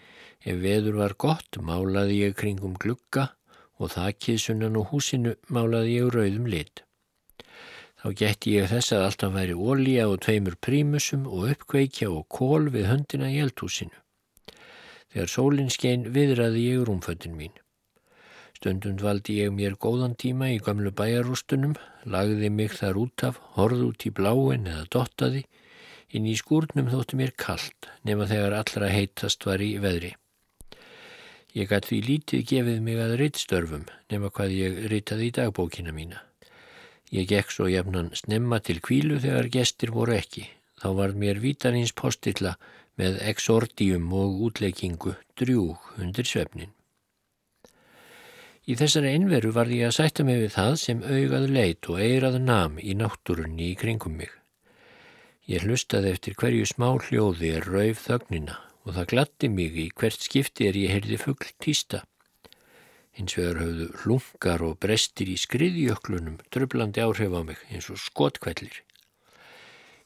[0.41, 3.27] Ef veður var gott málaði ég kringum glugga
[3.77, 6.85] og þakkið sunnan á húsinu málaði ég rauðum lit.
[8.01, 12.71] Þá gætti ég þess að alltaf væri ólíja og tveimur prímusum og uppkveikja og kól
[12.73, 14.00] við höndina í eldhúsinu.
[15.11, 17.57] Þegar sólinn skein viðraði ég rúmföttin mín.
[18.61, 23.87] Stundund valdi ég mér góðan tíma í gamlu bæjarústunum, lagði mig þar út af, horð
[23.89, 25.47] út í bláin eða dottaði.
[26.13, 30.13] Inn í skúrnum þótti mér kallt nema þegar allra heitast var í veðri.
[31.57, 36.21] Ég gæti því lítið gefið mig að rittstörfum nema hvað ég rittaði í dagbókina mína.
[37.11, 40.45] Ég gekk svo jafnan snemma til kvílu þegar gestir voru ekki.
[40.79, 42.55] Þá var mér vítanins postilla
[42.99, 46.73] með exordium og útleikingu drjúg undir svefnin.
[48.71, 52.37] Í þessari einveru var ég að sætta mig við það sem augað leit og eirað
[52.45, 54.31] nam í náttúrunni í kringum mig.
[55.51, 60.23] Ég hlustaði eftir hverju smá hljóði er rauf þögnina og það glatti mig í hvert
[60.29, 62.05] skipti er ég heyrði fuggl týsta.
[63.17, 68.85] Hins vegar höfðu hlungar og brestir í skriðjöklunum tröflandi áhrif á mig eins og skotkvellir.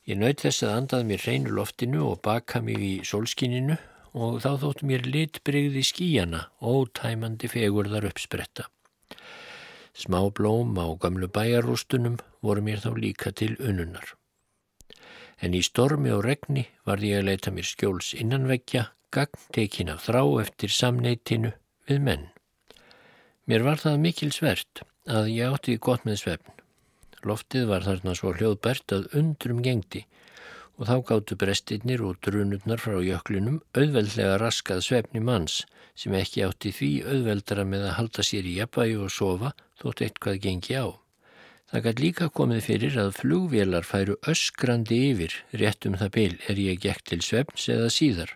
[0.04, 3.78] Ég naut þess að andað mér hreinu loftinu og baka mig í solskininu
[4.14, 8.66] og þá þóttu mér litbrigði skíjana og tæmandi fegurðar uppspretta.
[9.96, 14.12] Smá blóm á gamlu bæjarústunum voru mér þá líka til ununar.
[15.40, 20.04] En í stormi og regni varði ég að leita mér skjóls innanveggja, gagn tekin af
[20.04, 21.54] þrá eftir samneitinu
[21.88, 22.28] við menn.
[23.48, 26.63] Mér var það mikil svert að ég átti gott með svefn.
[27.24, 30.04] Loftið var þarna svo hljóðbært að undrum gengdi
[30.74, 35.62] og þá gáttu brestirnir og drunurnar frá jöklinum auðveldlega raskað svefni manns
[35.94, 40.40] sem ekki átti því auðveldara með að halda sér í jafnvægi og sofa þótt eitthvað
[40.42, 40.86] gengi á.
[41.70, 46.60] Það gæti líka komið fyrir að flugvélar færu öskrandi yfir rétt um það byl er
[46.60, 48.34] ég gekk til svefns eða síðar.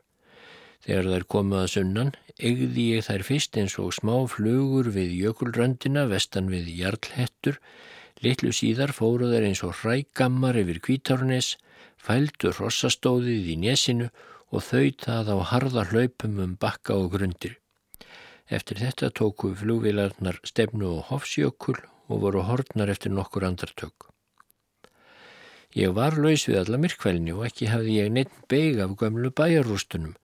[0.87, 6.07] Þegar þær komuð að sunnan eigði ég þær fyrst eins og smá flugur við jökulröndina
[6.11, 7.59] vestan við jarlhettur,
[8.25, 11.57] litlu síðar fóru þær eins og hrægammar yfir kvítárnes,
[11.99, 14.11] fældu rossastóðið í nesinu
[14.53, 17.59] og þau það á harða hlaupum um bakka og grundir.
[18.49, 21.77] Eftir þetta tóku flugvilarnar stefnu og hofsjökul
[22.09, 24.09] og voru hortnar eftir nokkur andartök.
[25.77, 30.17] Ég var laus við alla myrkvælni og ekki hafði ég neitt beig af gömlu bæjarústunum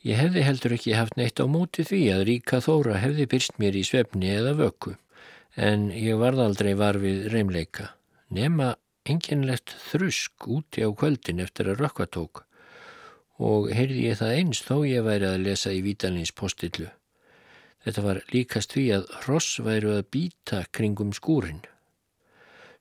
[0.00, 3.76] Ég hefði heldur ekki haft neitt á móti því að Ríka Þóra hefði byrst mér
[3.76, 4.94] í svefni eða vöku,
[5.60, 7.90] en ég varð aldrei varfið reymleika.
[8.32, 8.74] Nema
[9.08, 12.46] enginlegt þrusk úti á kvöldin eftir að rökva tók
[13.40, 16.90] og heyrði ég það eins þó ég væri að lesa í Vítalins postillu.
[17.80, 21.62] Þetta var líkast því að hross væru að býta kringum skúrin.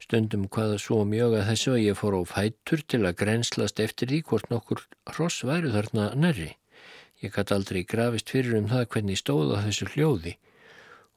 [0.04, 4.12] Stundum hvaða svo mjög að þessu að ég fór á fætur til að grenslast eftir
[4.12, 6.52] því hvort nokkur hross væru þarna nærri.
[7.24, 10.36] Ég gæti aldrei grafist fyrir um það hvernig stóða þessu hljóði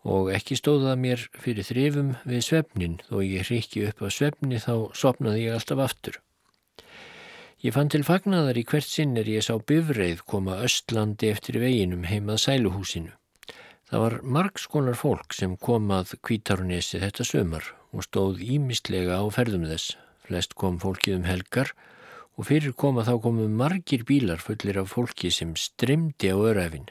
[0.03, 4.75] og ekki stóða mér fyrir þrifum við svefnin þó ég hriki upp á svefni þá
[4.99, 6.19] sopnaði ég alltaf aftur.
[7.63, 12.03] Ég fann til fagnadar í hvert sinn er ég sá bifreið koma östlandi eftir veginum
[12.11, 13.13] heimað sæluhúsinu.
[13.87, 19.95] Það var margskonar fólk sem komað kvítarunesi þetta sömar og stóð ímistlega á ferðum þess.
[20.27, 21.71] Flest kom fólkið um helgar
[22.35, 26.89] og fyrir koma þá komu margir bílar fullir af fólki sem strimdi á öræfin.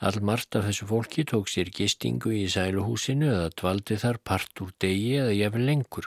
[0.00, 4.70] All margt af þessu fólki tók sér gistingu í sæluhúsinu eða dvaldi þar part úr
[4.78, 6.06] degi eða jafnvel lengur.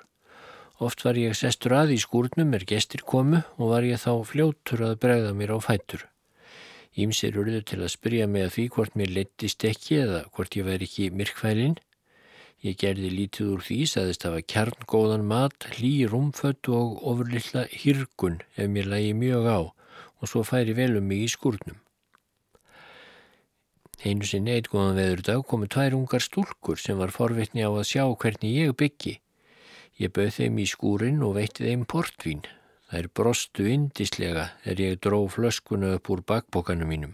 [0.80, 4.88] Oft var ég sestur að í skúrnum er gestir komu og var ég þá fljóttur
[4.88, 6.08] að bregða mér á fættur.
[6.96, 10.68] Ímsir urðu til að spyrja mig að því hvort mér leittist ekki eða hvort ég
[10.68, 11.78] væri ekki myrkvælinn
[12.62, 18.68] Ég gerði lítið úr því saðist að kjarngóðan mat, hlý rúmfött og ofurlilla hirgun ef
[18.70, 19.60] mér lægi mjög á
[20.22, 21.80] og svo færi vel um mig í skurnum.
[24.02, 27.86] Einu sinni eitt góðan veður dag komu tvær ungar stúlkur sem var forvittni á að
[27.86, 29.20] sjá hvernig ég byggi.
[30.02, 32.42] Ég bauð þeim í skúrin og veitti þeim portvín.
[32.90, 37.14] Það er brostu indislega er ég dró flöskuna upp úr bakbókanu mínum.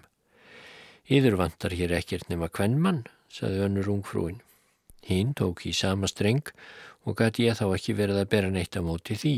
[1.12, 4.40] Íður vantar hér ekkert nema kvennmann, saði önnur ungfrúin.
[5.04, 6.56] Hinn tók í sama streng
[7.04, 9.38] og gæti ég þá ekki verið að bera neitt á móti því.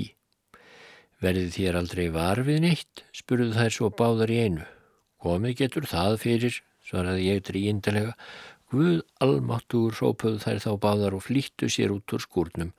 [1.17, 4.65] Verði þér aldrei var við neitt, spurðu þær svo báðar í einu.
[5.19, 8.15] Komið getur það fyrir, svaraði ég dríindalega.
[8.69, 12.75] Guð almáttugur rópuðu þær þá báðar og flýttu sér út úr skúrnum.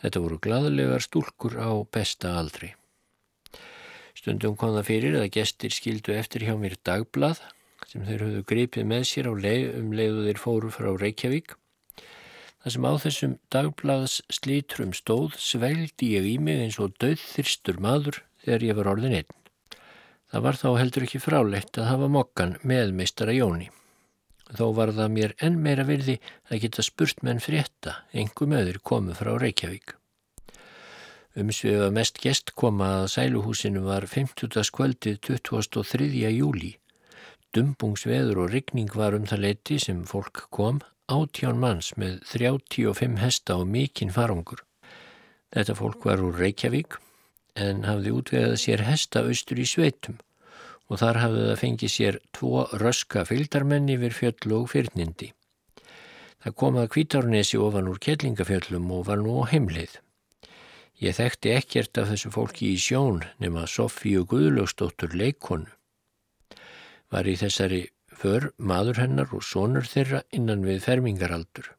[0.00, 2.72] Þetta voru gladlegar stúlkur á besta aldri.
[4.16, 7.42] Stundum kom það fyrir að gestir skildu eftir hjá mér dagblað
[7.90, 11.56] sem þeir höfðu gripið með sér á leið um leiðu þeir fóru frá Reykjavík.
[12.64, 18.22] Það sem á þessum dagblaðs slítrum stóð sveldi ég í mig eins og döðþyrstur maður
[18.46, 19.43] þegar ég var orðin einn.
[20.34, 23.68] Það var þá heldur ekki frálegt að hafa mokkan með meistara Jóni.
[24.50, 26.16] Þó var það mér enn meira virði
[26.50, 29.94] að geta spurt menn frétta, engum öður komu frá Reykjavík.
[31.38, 34.58] Umsviða mest gest koma að sæluhúsinu var 50.
[34.66, 36.10] skvöldið 23.
[36.34, 36.72] júli.
[37.54, 43.62] Dumbungsveður og rigning var um það leiti sem fólk kom, átján manns með 35 hesta
[43.62, 44.66] og mikinn farangur.
[45.54, 46.98] Þetta fólk var úr Reykjavík
[47.54, 50.18] en hafði útvegað sér hesta austur í sveitum
[50.90, 55.30] og þar hafði það fengið sér tvo röska fylgdarmenni við fjöll og fyrnindi.
[56.44, 59.94] Það kom að kvítárnesi ofan úr kellingafjöllum og var nú á heimleið.
[61.00, 65.70] Ég þekkti ekkert af þessu fólki í sjón nema Sofíu Guðlögsdóttur leikonu.
[67.10, 67.80] Var í þessari
[68.12, 71.72] för maður hennar og sonur þeirra innan við fermingaraldur.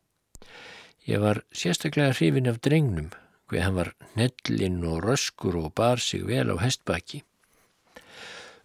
[1.06, 3.12] Ég var sérstaklega hrifin af drengnum,
[3.50, 7.24] hver hann var nellinn og röskur og bar sig vel á hestbaki.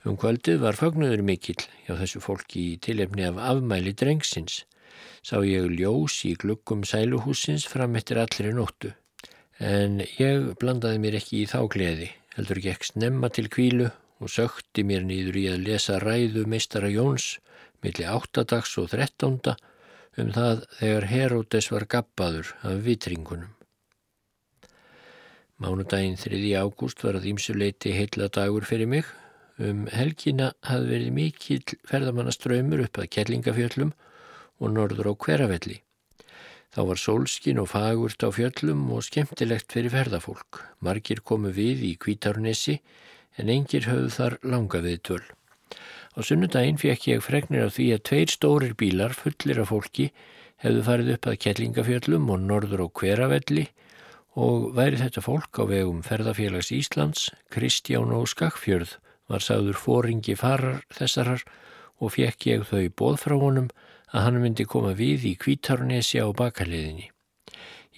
[0.08, 4.62] Um kvöldið var fagnuður mikill hjá þessu fólki í tilefni af afmæli drengsins.
[5.20, 8.94] Sá ég ljós í glukkum sæluhúsins fram eftir allri nóttu.
[9.60, 13.90] En ég blandaði mér ekki í þá gleði, heldur ekki ekki snemma til kvílu
[14.20, 17.34] og sökti mér nýður í að lesa ræðu meistara Jóns
[17.84, 19.58] milli áttadags og þrettánda
[20.20, 23.60] um það þegar Heródes var gappaður af vitringunum.
[25.61, 26.38] Mánudaginn 3.
[26.57, 29.05] ágúst var að ímsuleiti heila dagur fyrir mig
[29.61, 33.90] Um helgina hafði verið mikill ferðamannaströymur upp að Kjellingafjöllum
[34.57, 35.77] og norður á Hveravelli.
[36.73, 40.62] Þá var sólskin og fagurt á fjöllum og skemmtilegt fyrir ferðafólk.
[40.81, 42.79] Margir komu við í Kvítárnesi
[43.37, 45.20] en engir höfðu þar langa við töl.
[46.16, 50.09] Á sunnudaginn fekk ég fregnir af því að tveir stórir bílar fullir af fólki
[50.64, 53.87] hefðu farið upp að Kjellingafjöllum og norður á Hveravelli og
[54.36, 58.96] væri þetta fólk á vegum Ferðafélags Íslands, Kristján og Skakfjörð
[59.30, 61.42] var sagður fóringi farar þessarar
[61.98, 63.70] og fekk ég þau bóð frá honum
[64.10, 67.10] að hann myndi koma við í kvítarnesi á bakaliðinni.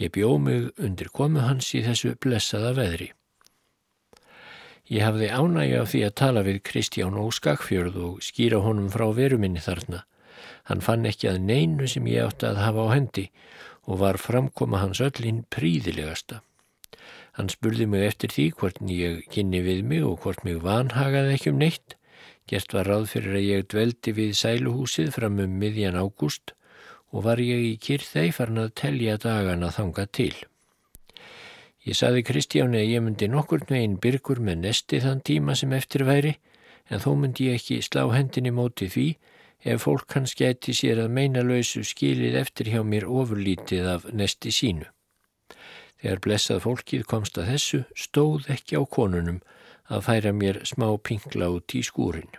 [0.00, 3.12] Ég bjó mig undir komu hans í þessu blessaða veðri.
[4.88, 9.60] Ég hafði ánægja af því að tala við Kristján Óskakfjörð og skýra honum frá veruminni
[9.60, 10.02] þarna.
[10.68, 13.28] Hann fann ekki að neinu sem ég átti að hafa á hendi
[13.86, 16.42] og var framkoma hans öllin príðilegasta.
[17.36, 21.52] Hann spurði mig eftir því hvort ég kynni við mig og hvort mig vanhagaði ekki
[21.52, 21.96] um neitt.
[22.50, 26.54] Gert var ráð fyrir að ég dveldi við sæluhúsið fram um miðjan ágúst
[27.12, 30.34] og var ég í kyrþei farin að telja dagana þanga til.
[31.82, 36.04] Ég saði Kristjáni að ég myndi nokkur neginn byrkur með nesti þann tíma sem eftir
[36.06, 36.36] væri
[36.88, 39.08] en þó myndi ég ekki slá hendinni móti því
[39.63, 44.50] ef fólk hans geti sér að meina lausu skilið eftir hjá mér ofurlítið af nesti
[44.54, 44.88] sínu.
[46.02, 49.42] Þegar blessað fólkið komst að þessu stóð ekki á konunum
[49.87, 52.31] að færa mér smá pingla út í skúrin.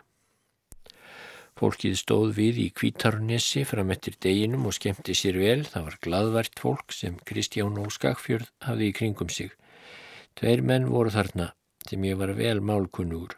[1.60, 5.62] Fólkið stóð við í kvítarnessi fram eftir deginum og skemmti sér vel.
[5.64, 9.54] Það var gladvært fólk sem Kristján og Skakfjörð hafði í kringum sig.
[10.34, 11.54] Tveir menn voru þarna
[11.88, 13.38] sem ég var vel málkunnur.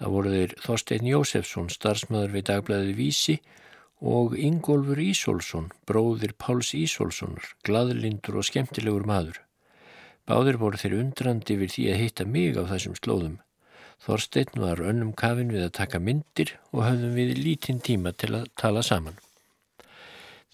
[0.00, 3.34] Það voru þeir Þorstein Jósefsson, starfsmæður við dagblæði Vísi
[4.00, 9.42] og Ingólfur Ísólfsson, bróðir Páls Ísólfssonar, gladlindur og skemmtilegur maður.
[10.24, 13.36] Báðir voru þeir undrandi við því að hitta mig á þessum slóðum.
[14.00, 18.48] Þorstein var önnum kafin við að taka myndir og höfðum við lítinn tíma til að
[18.56, 19.20] tala saman.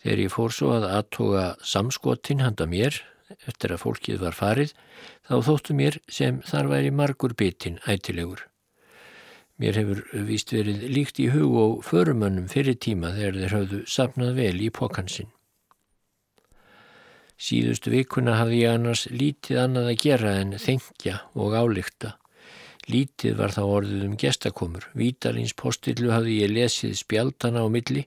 [0.02, 2.98] Þegar ég fór svo að aðtoga samskotin handa mér,
[3.46, 4.74] eftir að fólkið var farið,
[5.22, 8.42] þá þóttu mér sem þar væri margur bitin ætilegur.
[9.56, 14.34] Mér hefur víst verið líkt í hug og förumönnum fyrir tíma þegar þeir hafðu sapnað
[14.36, 15.30] vel í pokansinn.
[17.36, 22.12] Síðustu vikuna hafði ég annars lítið annað að gera en þengja og álíkta.
[22.92, 24.86] Lítið var þá orðið um gestakomur.
[24.96, 28.06] Vítalins postillu hafði ég lesið spjaldana á milli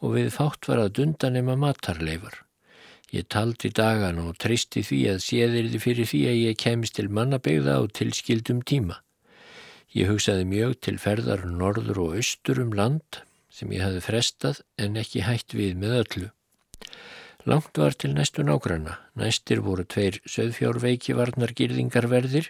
[0.00, 2.36] og við fátt var að dundanema matarleifar.
[3.12, 7.76] Ég taldi dagan og tristi því að séðirði fyrir því að ég kemist til mannabegða
[7.76, 9.02] á tilskildum tíma.
[9.92, 13.18] Ég hugsaði mjög til ferðar norður og austur um land
[13.52, 16.28] sem ég hafi frestað en ekki hætt við með öllu.
[17.44, 18.96] Langt var til næstu nágranna.
[19.20, 22.48] Næstir voru tveir söðfjárveiki varnar girðingarverðir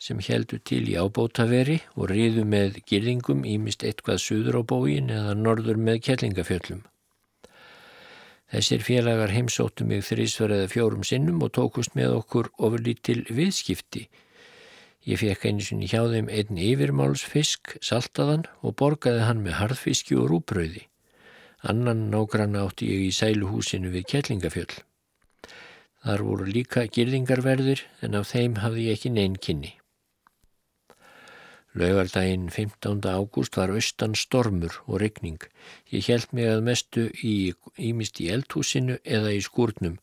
[0.00, 5.34] sem heldu til í ábótaveri og riðu með girðingum ímist eitthvað suður á bógin eða
[5.36, 6.86] norður með kellingafjöllum.
[8.48, 14.06] Þessir félagar heimsóttu mig þrísverðið fjórum sinnum og tókust með okkur ofurlítil viðskipti
[15.06, 20.30] Ég fekk einu sinni hjá þeim einn yfirmálsfisk, saltaðan og borgaði hann með harðfiski og
[20.32, 20.88] rúbröði.
[21.62, 24.74] Annan nágranna átti ég í sæluhúsinu við Kjellingafjöll.
[26.04, 29.72] Þar voru líka girðingarverðir en af þeim hafði ég ekki neinn kynni.
[31.78, 33.06] Laugardaginn 15.
[33.06, 35.38] ágúst var austan stormur og regning.
[35.94, 39.98] Ég held mig að mestu í ímist í eldhúsinu eða í skúrnum.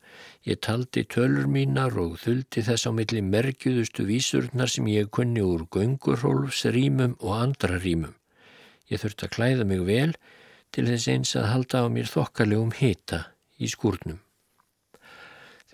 [0.48, 5.66] Ég taldi tölur mínar og þuldi þess á milli merkjuðustu vísurnar sem ég kunni úr
[5.68, 8.14] göngurhólfs rýmum og andra rýmum.
[8.88, 10.14] Ég þurfti að klæða mig vel
[10.72, 13.26] til þess eins að halda á mér þokkalegum hita
[13.60, 14.22] í skúrnum.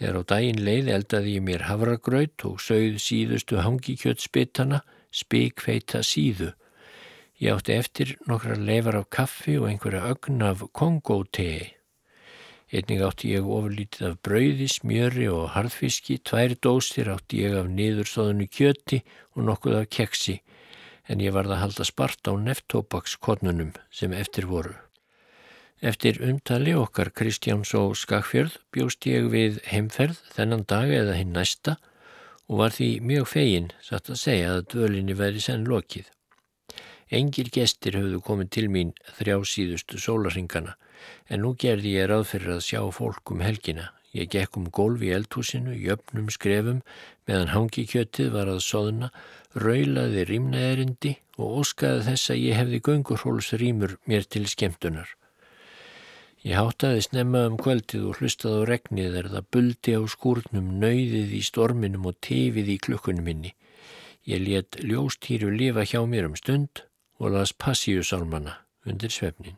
[0.01, 4.83] Þegar á daginn leið eldaði ég mér havragraut og sögð síðustu hangikjötspittana
[5.13, 6.51] spikfeita síðu.
[7.43, 11.73] Ég átti eftir nokkra leifar af kaffi og einhverja ögn af kongótei.
[12.73, 18.47] Einning átti ég ofurlítið af brauði, smjöri og harðfiski, tvær dóstir átti ég af niðurstóðinu
[18.49, 19.03] kjöti
[19.37, 20.39] og nokkuð af keksi,
[21.05, 24.73] en ég varð að halda spart á neftópakskornunum sem eftir voru.
[25.83, 31.75] Eftir umtali okkar Kristjáns og Skakfjörð bjóst ég við heimferð þennan dag eða hinn næsta
[32.53, 36.11] og var því mjög fegin satt að segja að dvölinni væri senn lokið.
[37.13, 40.75] Engir gestir höfðu komið til mín þrjá síðustu sólarringana
[41.33, 43.89] en nú gerði ég ráð fyrir að sjá fólk um helgina.
[44.13, 46.83] Ég gekk um gólf í eldhúsinu, jöfnum skrefum
[47.25, 49.09] meðan hangikjötið var að soðna,
[49.57, 55.09] raulaði rýmnaerindi og óskaði þess að ég hefði göngurhólsrýmur mér til skemmtunar.
[56.43, 61.37] Ég háttaði snemma um kvöldið og hlustaði á regnið er það buldi á skúrnum, nöyðið
[61.39, 63.53] í storminum og tifið í klukkunum minni.
[64.27, 66.83] Ég let ljóstýru lifa hjá mér um stund
[67.23, 68.57] og las passíusálmana
[68.91, 69.55] undir svefnin.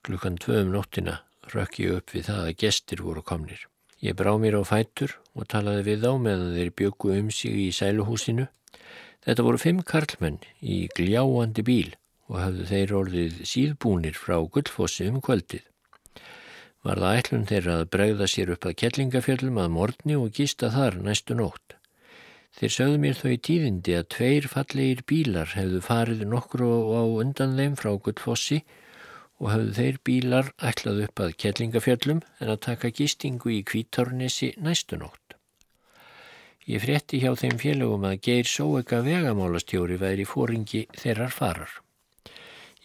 [0.00, 1.20] Klukkan tvöum nóttina
[1.52, 3.68] rökk ég upp við það að gestir voru komnir.
[4.00, 7.70] Ég brá mér á fætur og talaði við á meðan þeir bjöku um sig í
[7.76, 8.48] sæluhúsinu.
[9.20, 11.99] Þetta voru fimm karlmenn í gljáandi bíl
[12.30, 15.66] og hafðu þeir orðið síðbúnir frá gullfossi um kvöldið.
[16.86, 21.00] Var það ætlun þeirra að bregða sér upp að kettlingafjöllum að morgni og gista þar
[21.04, 21.74] næstu nótt.
[22.56, 27.58] Þeir sögðu mér þó í tíðindi að tveir fallegir bílar hefðu farið nokkru á undan
[27.58, 28.62] þeim frá gullfossi
[29.40, 34.98] og hafðu þeir bílar ætlað upp að kettlingafjöllum en að taka gistingu í kvítárnesi næstu
[35.02, 35.36] nótt.
[36.70, 41.72] Ég frétti hjá þeim félögum að Geir Sóega vegamálastjóri væri fóringi þeirrar farar.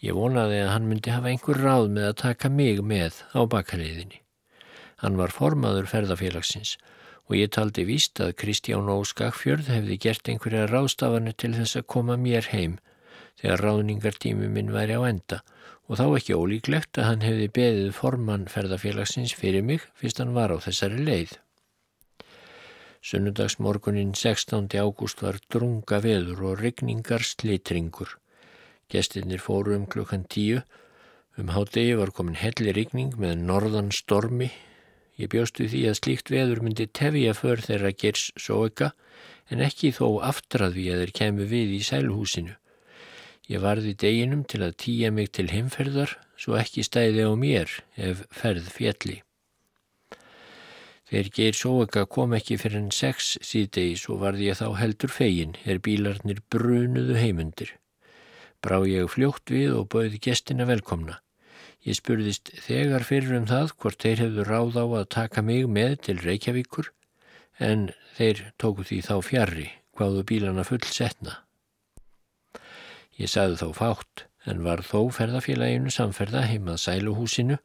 [0.04, 4.20] Ég vonaði að hann myndi hafa einhver ráð með að taka mig með á bakaliðinni.
[5.00, 6.76] Hann var formaður ferðafélagsins
[7.26, 12.16] og ég taldi víst að Kristján Óskakfjörð hefði gert einhverja ráðstafanir til þess að koma
[12.20, 12.76] mér heim
[13.40, 15.40] þegar ráðningartími minn væri á enda
[15.86, 20.54] og þá ekki ólíklegt að hann hefði beðið formann ferðafélagsins fyrir mig fyrst hann var
[20.54, 21.34] á þessari leið.
[23.06, 24.66] Sunnudagsmorgunin 16.
[24.82, 28.16] ágúst var drunga veður og regningar slitringur.
[28.92, 30.62] Gestinnir fóru um klukkan tíu.
[31.36, 34.52] Um hádegi var komin helli rigning með norðan stormi.
[35.16, 38.92] Ég bjóstu því að slíkt veður myndi tefja för þeirra gers svo eka
[39.50, 42.56] en ekki þó aftrað við að þeir kemur við í sælhúsinu.
[43.46, 48.24] Ég varði deginum til að týja mig til heimferðar svo ekki stæði á mér ef
[48.34, 49.22] ferð fjalli.
[51.06, 55.54] Þegar geir sóeka kom ekki fyrir en sex síðdegis og varði ég þá heldur fegin
[55.64, 57.76] er bílarnir brunuðu heimundir.
[58.66, 61.20] Brá ég fljótt við og bauði gestina velkomna.
[61.86, 65.92] Ég spurðist þegar fyrir um það hvort þeir hefðu ráð á að taka mig með
[66.08, 66.88] til Reykjavíkur
[67.62, 71.36] en þeir tóku því þá fjarrri hvaðu bílana full setna.
[73.14, 77.62] Ég sagði þá fátt en var þó ferðafélaginu samferða heimað sæluhúsinu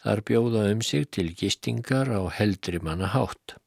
[0.00, 3.59] þar bjóða um sig til gistingar á heldri manna hátt.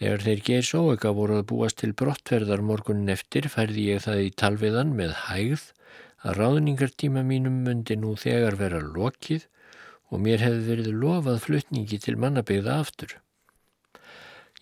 [0.00, 4.30] Þegar þeir geir sóega voru að búast til brottverðar morgunin eftir færði ég það í
[4.42, 5.66] talviðan með hægð
[6.24, 9.44] að ráðningartíma mínum myndi nú þegar vera lokið
[10.10, 13.14] og mér hefði verið lofað flutningi til mannabegða aftur.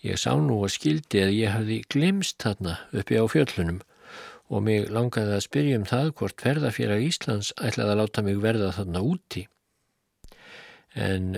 [0.03, 3.79] Ég sá nú að skildi að ég hafði glemst þarna uppi á fjöllunum
[4.53, 8.73] og mig langaði að spyrja um það hvort ferðarfélag Íslands ætlaði að láta mig verða
[8.75, 9.45] þarna úti.
[10.93, 11.37] En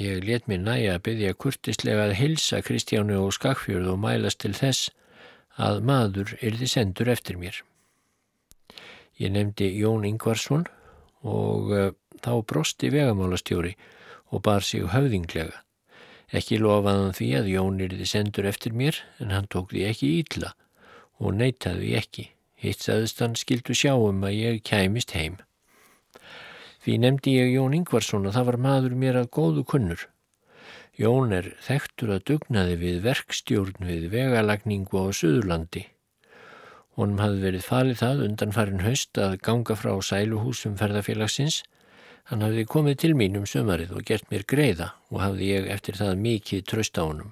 [0.00, 4.54] Ég let mér næja að byggja kurtislega að hilsa Kristjánu og Skakfjörð og mælast til
[4.56, 4.88] þess
[5.60, 7.58] að maður yrði sendur eftir mér.
[9.20, 10.64] Ég nefndi Jón Ingvarsson
[11.28, 11.90] og uh,
[12.24, 13.74] þá brosti vegamálastjóri
[14.32, 15.60] og bar sig höfðinglega.
[16.32, 20.54] Ekki lofaðan því að Jón yrði sendur eftir mér en hann tók því ekki ítla
[21.20, 22.30] og neytaði ekki.
[22.56, 25.36] Hitt saðist hann skildu sjá um að ég kæmist heim.
[26.82, 30.08] Því nefndi ég Jón Ingvarsson og það var maður mér að góðu kunnur.
[30.98, 35.84] Jón er þekktur að dugnaði við verkstjórn við vegalagningu á Suðurlandi.
[36.98, 41.62] Honum hafði verið falið það undan farin haust að ganga frá sæluhúsum ferðarfélagsins.
[42.28, 45.96] Hann hafði komið til mín um sömarið og gert mér greiða og hafði ég eftir
[45.96, 47.30] það mikið tröst á honum.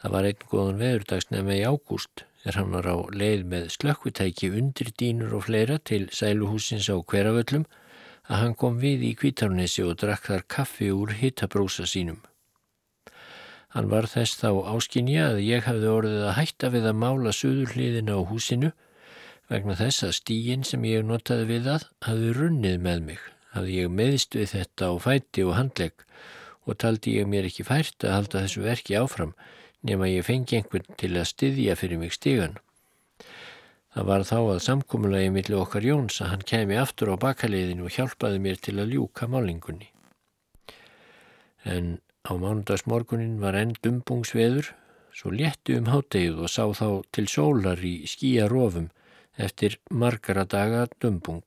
[0.00, 4.92] Það var einn góðan veðurdagsnefn í ágúst er hann var á leið með slökkvitæki undir
[5.00, 7.64] dínur og fleira til sæluhúsins á hverjavöllum
[8.30, 12.20] að hann kom við í kvítarnesi og drakk þar kaffi úr hittabrúsa sínum.
[13.74, 17.74] Hann var þess þá áskinja að ég hafði orðið að hætta við að mála söður
[17.74, 18.70] hliðina á húsinu
[19.50, 23.20] vegna þess að stígin sem ég notaði við að hafði runnið með mig,
[23.54, 26.06] hafði ég meðst við þetta á fæti og handlegg
[26.66, 29.34] og taldi ég mér ekki fært að halda þessu verki áfram
[29.86, 32.58] nema ég fengi einhvern til að styðja fyrir mig stígan.
[33.90, 37.96] Það var þá að samkúmulagi millir okkar Jóns að hann kemi aftur á bakaliðinu og
[37.96, 39.88] hjálpaði mér til að ljúka málingunni.
[41.66, 44.70] En á mánundagsmorgunin var enn dumbungsveður,
[45.10, 48.92] svo léttu um háttegið og sá þá til sólar í skíarofum
[49.36, 51.42] eftir margara daga dumbung.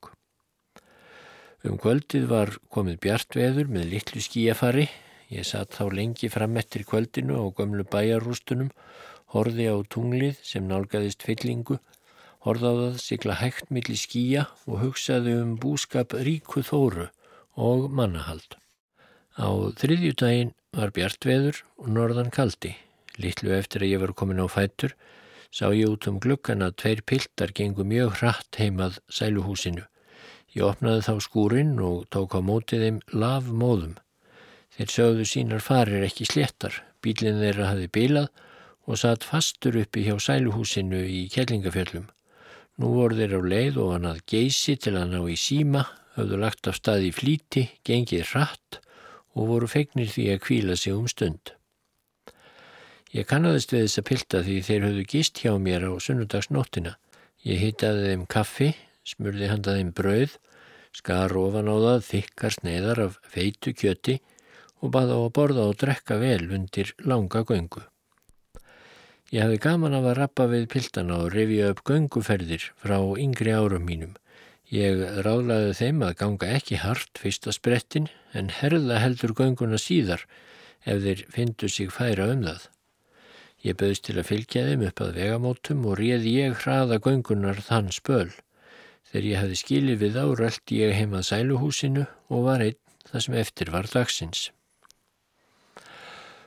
[1.64, 4.90] Um kvöldið var komið bjartveður með litlu skíafari
[5.34, 8.70] Ég satt þá lengi fram eftir kvöldinu á gömlu bæjarústunum,
[9.34, 11.80] horði á tunglið sem nálgæðist fyllingu,
[12.44, 17.10] horðaðað sigla hægt millir skýja og hugsaði um búskap ríku þóru
[17.56, 18.58] og mannahald.
[19.40, 22.76] Á þriðju daginn var bjartveður og norðan kaldi.
[23.18, 24.98] Littlu eftir að ég var komin á fættur
[25.54, 29.86] sá ég út um glukkan að tveir piltar gengu mjög hratt heimað sæluhúsinu.
[30.54, 33.94] Ég opnaði þá skúrin og tók á mótið þeim lavmóðum.
[34.74, 36.74] Þeir sögðu sínar farir ekki sléttar,
[37.06, 38.32] bílinn þeirra hafi bilað
[38.90, 42.10] og satt fastur uppi hjá sæluhúsinu í Kjellingafjöllum.
[42.82, 45.84] Nú voru þeir á leið og hann að geysi til að ná í síma,
[46.16, 48.80] höfðu lagt af stað í flíti, gengið hratt
[49.38, 51.54] og voru fegnir því að kvíla sig um stund.
[53.14, 56.96] Ég kannadist við þess að pilta því þeir höfðu gist hjá mér á sunnudagsnóttina.
[57.46, 58.72] Ég hittaði þeim kaffi,
[59.06, 60.36] smurði handaði þeim brauð,
[60.98, 64.18] skar ofan á það þykkar sneiðar af feitu kjöti
[64.82, 67.86] og baða á að borða og drekka vel undir langa göngu.
[69.34, 73.88] Ég hafi gaman af að rappa við piltana og rifja upp gönguferðir frá yngri árum
[73.88, 74.12] mínum.
[74.70, 80.28] Ég ráðlaði þeim að ganga ekki hart fyrsta sprettin en herða heldur gönguna síðar
[80.86, 82.70] ef þeir fyndu sig færa um það.
[83.66, 87.90] Ég bauðst til að fylgja þeim upp að vegamótum og réði ég hraða göngunar þann
[87.96, 88.30] spöl.
[89.10, 93.42] Þegar ég hafi skilið við á röldi ég heimað sæluhúsinu og var einn það sem
[93.42, 94.52] eftir var dagsins.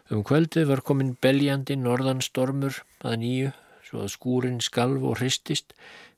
[0.07, 3.49] Um kvöldið var komin beljandi norðanstormur að nýju,
[3.89, 5.75] svo að skúrin skalv og hristist.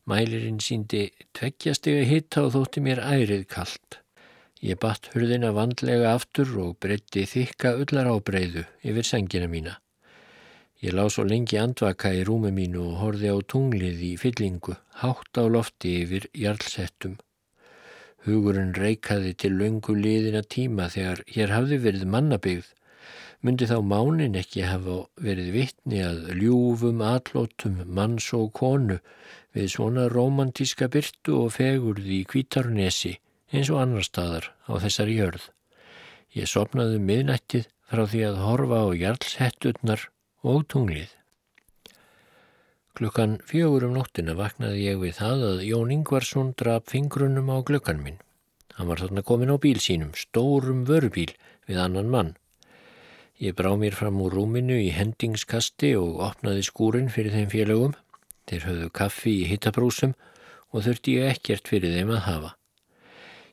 [0.09, 3.99] Mælirinn síndi tveggjastega hitta og þótti mér ærið kallt.
[4.61, 9.79] Ég batt hurðina vandlega aftur og breytti þykka öllar ábreyðu yfir sengina mína.
[10.85, 15.41] Ég lág svo lengi andvaka í rúmi mínu og horfi á tunglið í fyllingu, hátt
[15.41, 17.17] á lofti yfir jarlsettum.
[18.27, 22.75] Hugurinn reikaði til löngu liðina tíma þegar hér hafði verið mannabyggð
[23.45, 28.99] myndi þá mánin ekki hafa verið vittni að ljúfum atlótum manns og konu
[29.57, 33.15] við svona romantíska byrtu og fegurði í kvítarnesi
[33.53, 35.45] eins og annar staðar á þessari jörð.
[36.37, 40.09] Ég sopnaði miðnættið frá því að horfa á jarlshetturnar
[40.45, 41.15] og tunglið.
[42.99, 48.03] Klukkan fjögur um nóttina vaknaði ég við það að Jón Ingvarsson draf fingrunum á glöggan
[48.03, 48.19] minn.
[48.75, 51.31] Hann var þarna komin á bíl sínum, stórum vörubíl
[51.71, 52.35] við annan mann.
[53.39, 57.93] Ég brá mér fram úr rúminu í hendingskasti og opnaði skúrin fyrir þeim félögum.
[58.51, 60.17] Þeir höfðu kaffi í hittabrúsum
[60.75, 62.51] og þurfti ég ekkert fyrir þeim að hafa.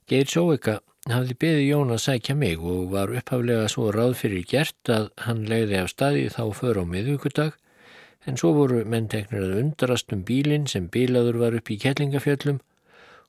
[0.09, 4.89] Geir Sóvika hafði beði Jón að sækja mig og var upphaflega svo ráð fyrir gert
[4.89, 7.53] að hann legði af staði þá för á miðugudag
[8.25, 12.61] en svo voru mennteknir að undarast um bílinn sem bílaður var upp í Kellingafjöllum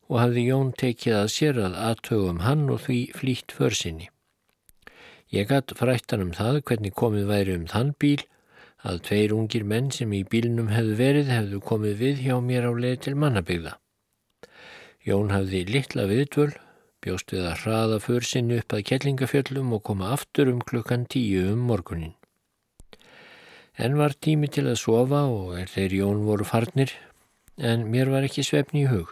[0.09, 4.09] og hafði Jón tekið að sér að aðtögum hann og því flýtt försinni.
[5.35, 8.21] Ég gatt frættan um það hvernig komið væri um þann bíl
[8.87, 12.73] að tveir ungir menn sem í bílnum hefðu verið hefðu komið við hjá mér á
[12.77, 13.73] leið til mannabygða.
[15.07, 16.53] Jón hafði litla viðtvöl,
[17.03, 21.67] bjóst við að hraða försinni upp að kellingafjöllum og koma aftur um klukkan tíu um
[21.67, 22.15] morgunin.
[23.77, 26.95] En var tími til að sofa og er þeir Jón voru farnir,
[27.59, 29.11] en mér var ekki svefni í hug.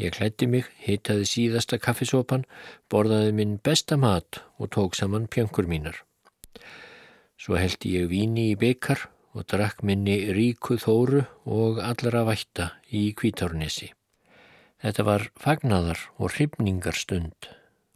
[0.00, 2.46] Ég klætti mig, hitaði síðasta kaffisopan,
[2.88, 5.98] borðaði minn besta mat og tók saman pjöngur mínar.
[7.36, 13.10] Svo heldi ég víni í byggar og drakk minni ríku þóru og allra vætta í
[13.12, 13.90] kvítárnesi.
[14.80, 17.50] Þetta var fagnadar og hrifningarstund.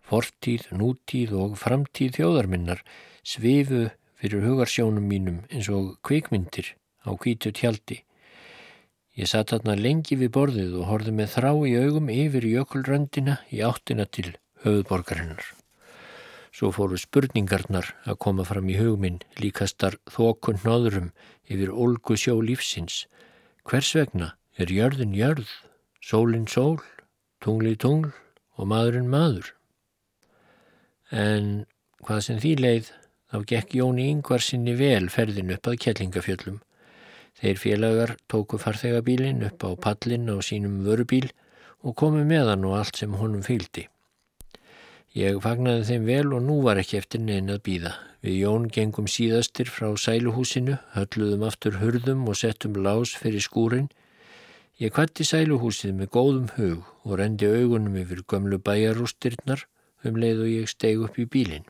[0.05, 2.83] fortíð, nútíð og framtíð þjóðarminnar
[3.25, 3.87] svifu
[4.21, 6.75] fyrir hugarsjónum mínum eins og kvikmyndir
[7.09, 8.03] á kvítu tjaldi.
[9.15, 13.61] Ég satt þarna lengi við borðið og horfið með þrá í augum yfir jökulröndina í
[13.63, 14.33] áttina til
[14.65, 15.45] höfuðborgarinnar.
[16.55, 21.13] Svo fóru spurningarnar að koma fram í hugminn líkastar þokun nóðurum
[21.47, 23.05] yfir olgu sjó lífsins.
[23.63, 25.49] Hvers vegna er jörðin jörð,
[26.03, 26.83] sólinn sól,
[27.39, 28.11] tungli tungl
[28.59, 29.55] og maðurinn maður?
[31.15, 31.67] En
[32.03, 32.93] hvað sem því leið
[33.31, 36.63] þá gekk Jóni yngvar sinni vel ferðin upp að Kjellingafjöllum.
[37.45, 41.27] Þeir félagar tóku farþegabílin upp á pallin á sínum vörubíl
[41.85, 43.83] og komu með hann og allt sem honum fylgdi.
[45.13, 47.93] Ég fagnaði þeim vel og nú var ekki eftir neina að býða.
[48.25, 53.93] Við Jón gengum síðastir frá sæluhúsinu, hölluðum aftur hurðum og settum lás fyrir skúrin.
[54.81, 59.69] Ég kvatti sæluhúsið með góðum hug og rendi augunum yfir gömlu bæjarústirnar
[60.09, 61.69] um leið og ég steg upp í bílinn.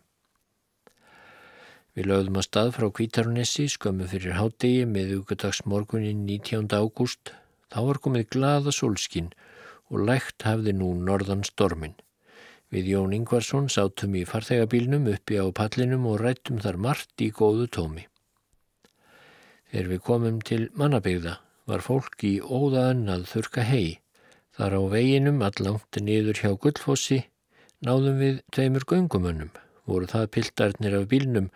[1.94, 6.66] Við lögðum að stað frá Kvítarunessi skömmu fyrir hádegi með ukadagsmorgunin 19.
[6.74, 7.30] ágúst.
[7.70, 9.28] Þá var komið glada solskin
[9.92, 11.92] og lægt hafði nú norðan stormin.
[12.74, 17.68] Við Jón Ingvarsson sátum í farþegabílnum uppi á pallinum og rættum þar margt í góðu
[17.76, 18.08] tómi.
[19.70, 21.36] Þegar við komum til mannabegða
[21.70, 24.00] var fólk í óðaðan að þurka hei.
[24.58, 27.20] Þar á veginum allangt niður hjá Guldfossi
[27.86, 29.54] náðum við tveimur göngumönnum.
[29.86, 31.48] Voru það pildarnir af bílnum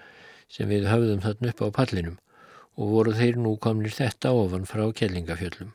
[0.52, 2.16] sem við höfðum þarna upp á pallinum
[2.78, 5.72] og voru þeir nú komnir þetta ofan frá kellingafjöllum.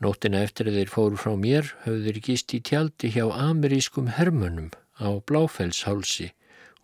[0.00, 4.70] Nóttina eftir að þeir fóru frá mér höfðu þeir gist í tjaldi hjá amerískum hermönum
[4.96, 6.30] á Bláfellshálsi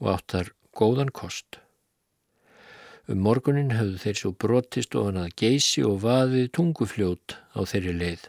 [0.01, 1.61] og áttar góðan kost.
[3.09, 8.25] Um morgunin höfðu þeir svo brotist ofan að geysi og vaðið tungufljót á þeirri leið.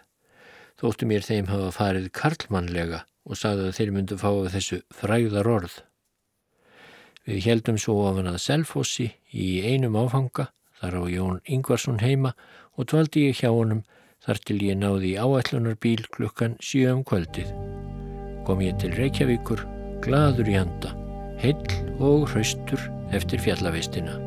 [0.77, 5.49] Þóttu mér þeim hafa farið karlmannlega og sagði að þeir myndu fá af þessu fræðar
[5.49, 5.79] orð.
[7.27, 10.47] Við heldum svo ofan að Selfossi í einum áfanga,
[10.79, 12.31] þar á Jón Ingvarsson heima
[12.77, 13.83] og dvaldi ég hjá honum
[14.23, 17.51] þar til ég náði í áætlunarbíl klukkan 7 um kvöldið.
[18.47, 19.65] Kom ég til Reykjavíkur,
[20.05, 20.93] gladur í handa,
[21.43, 21.67] heill
[21.99, 24.26] og hraustur eftir fjallavistina.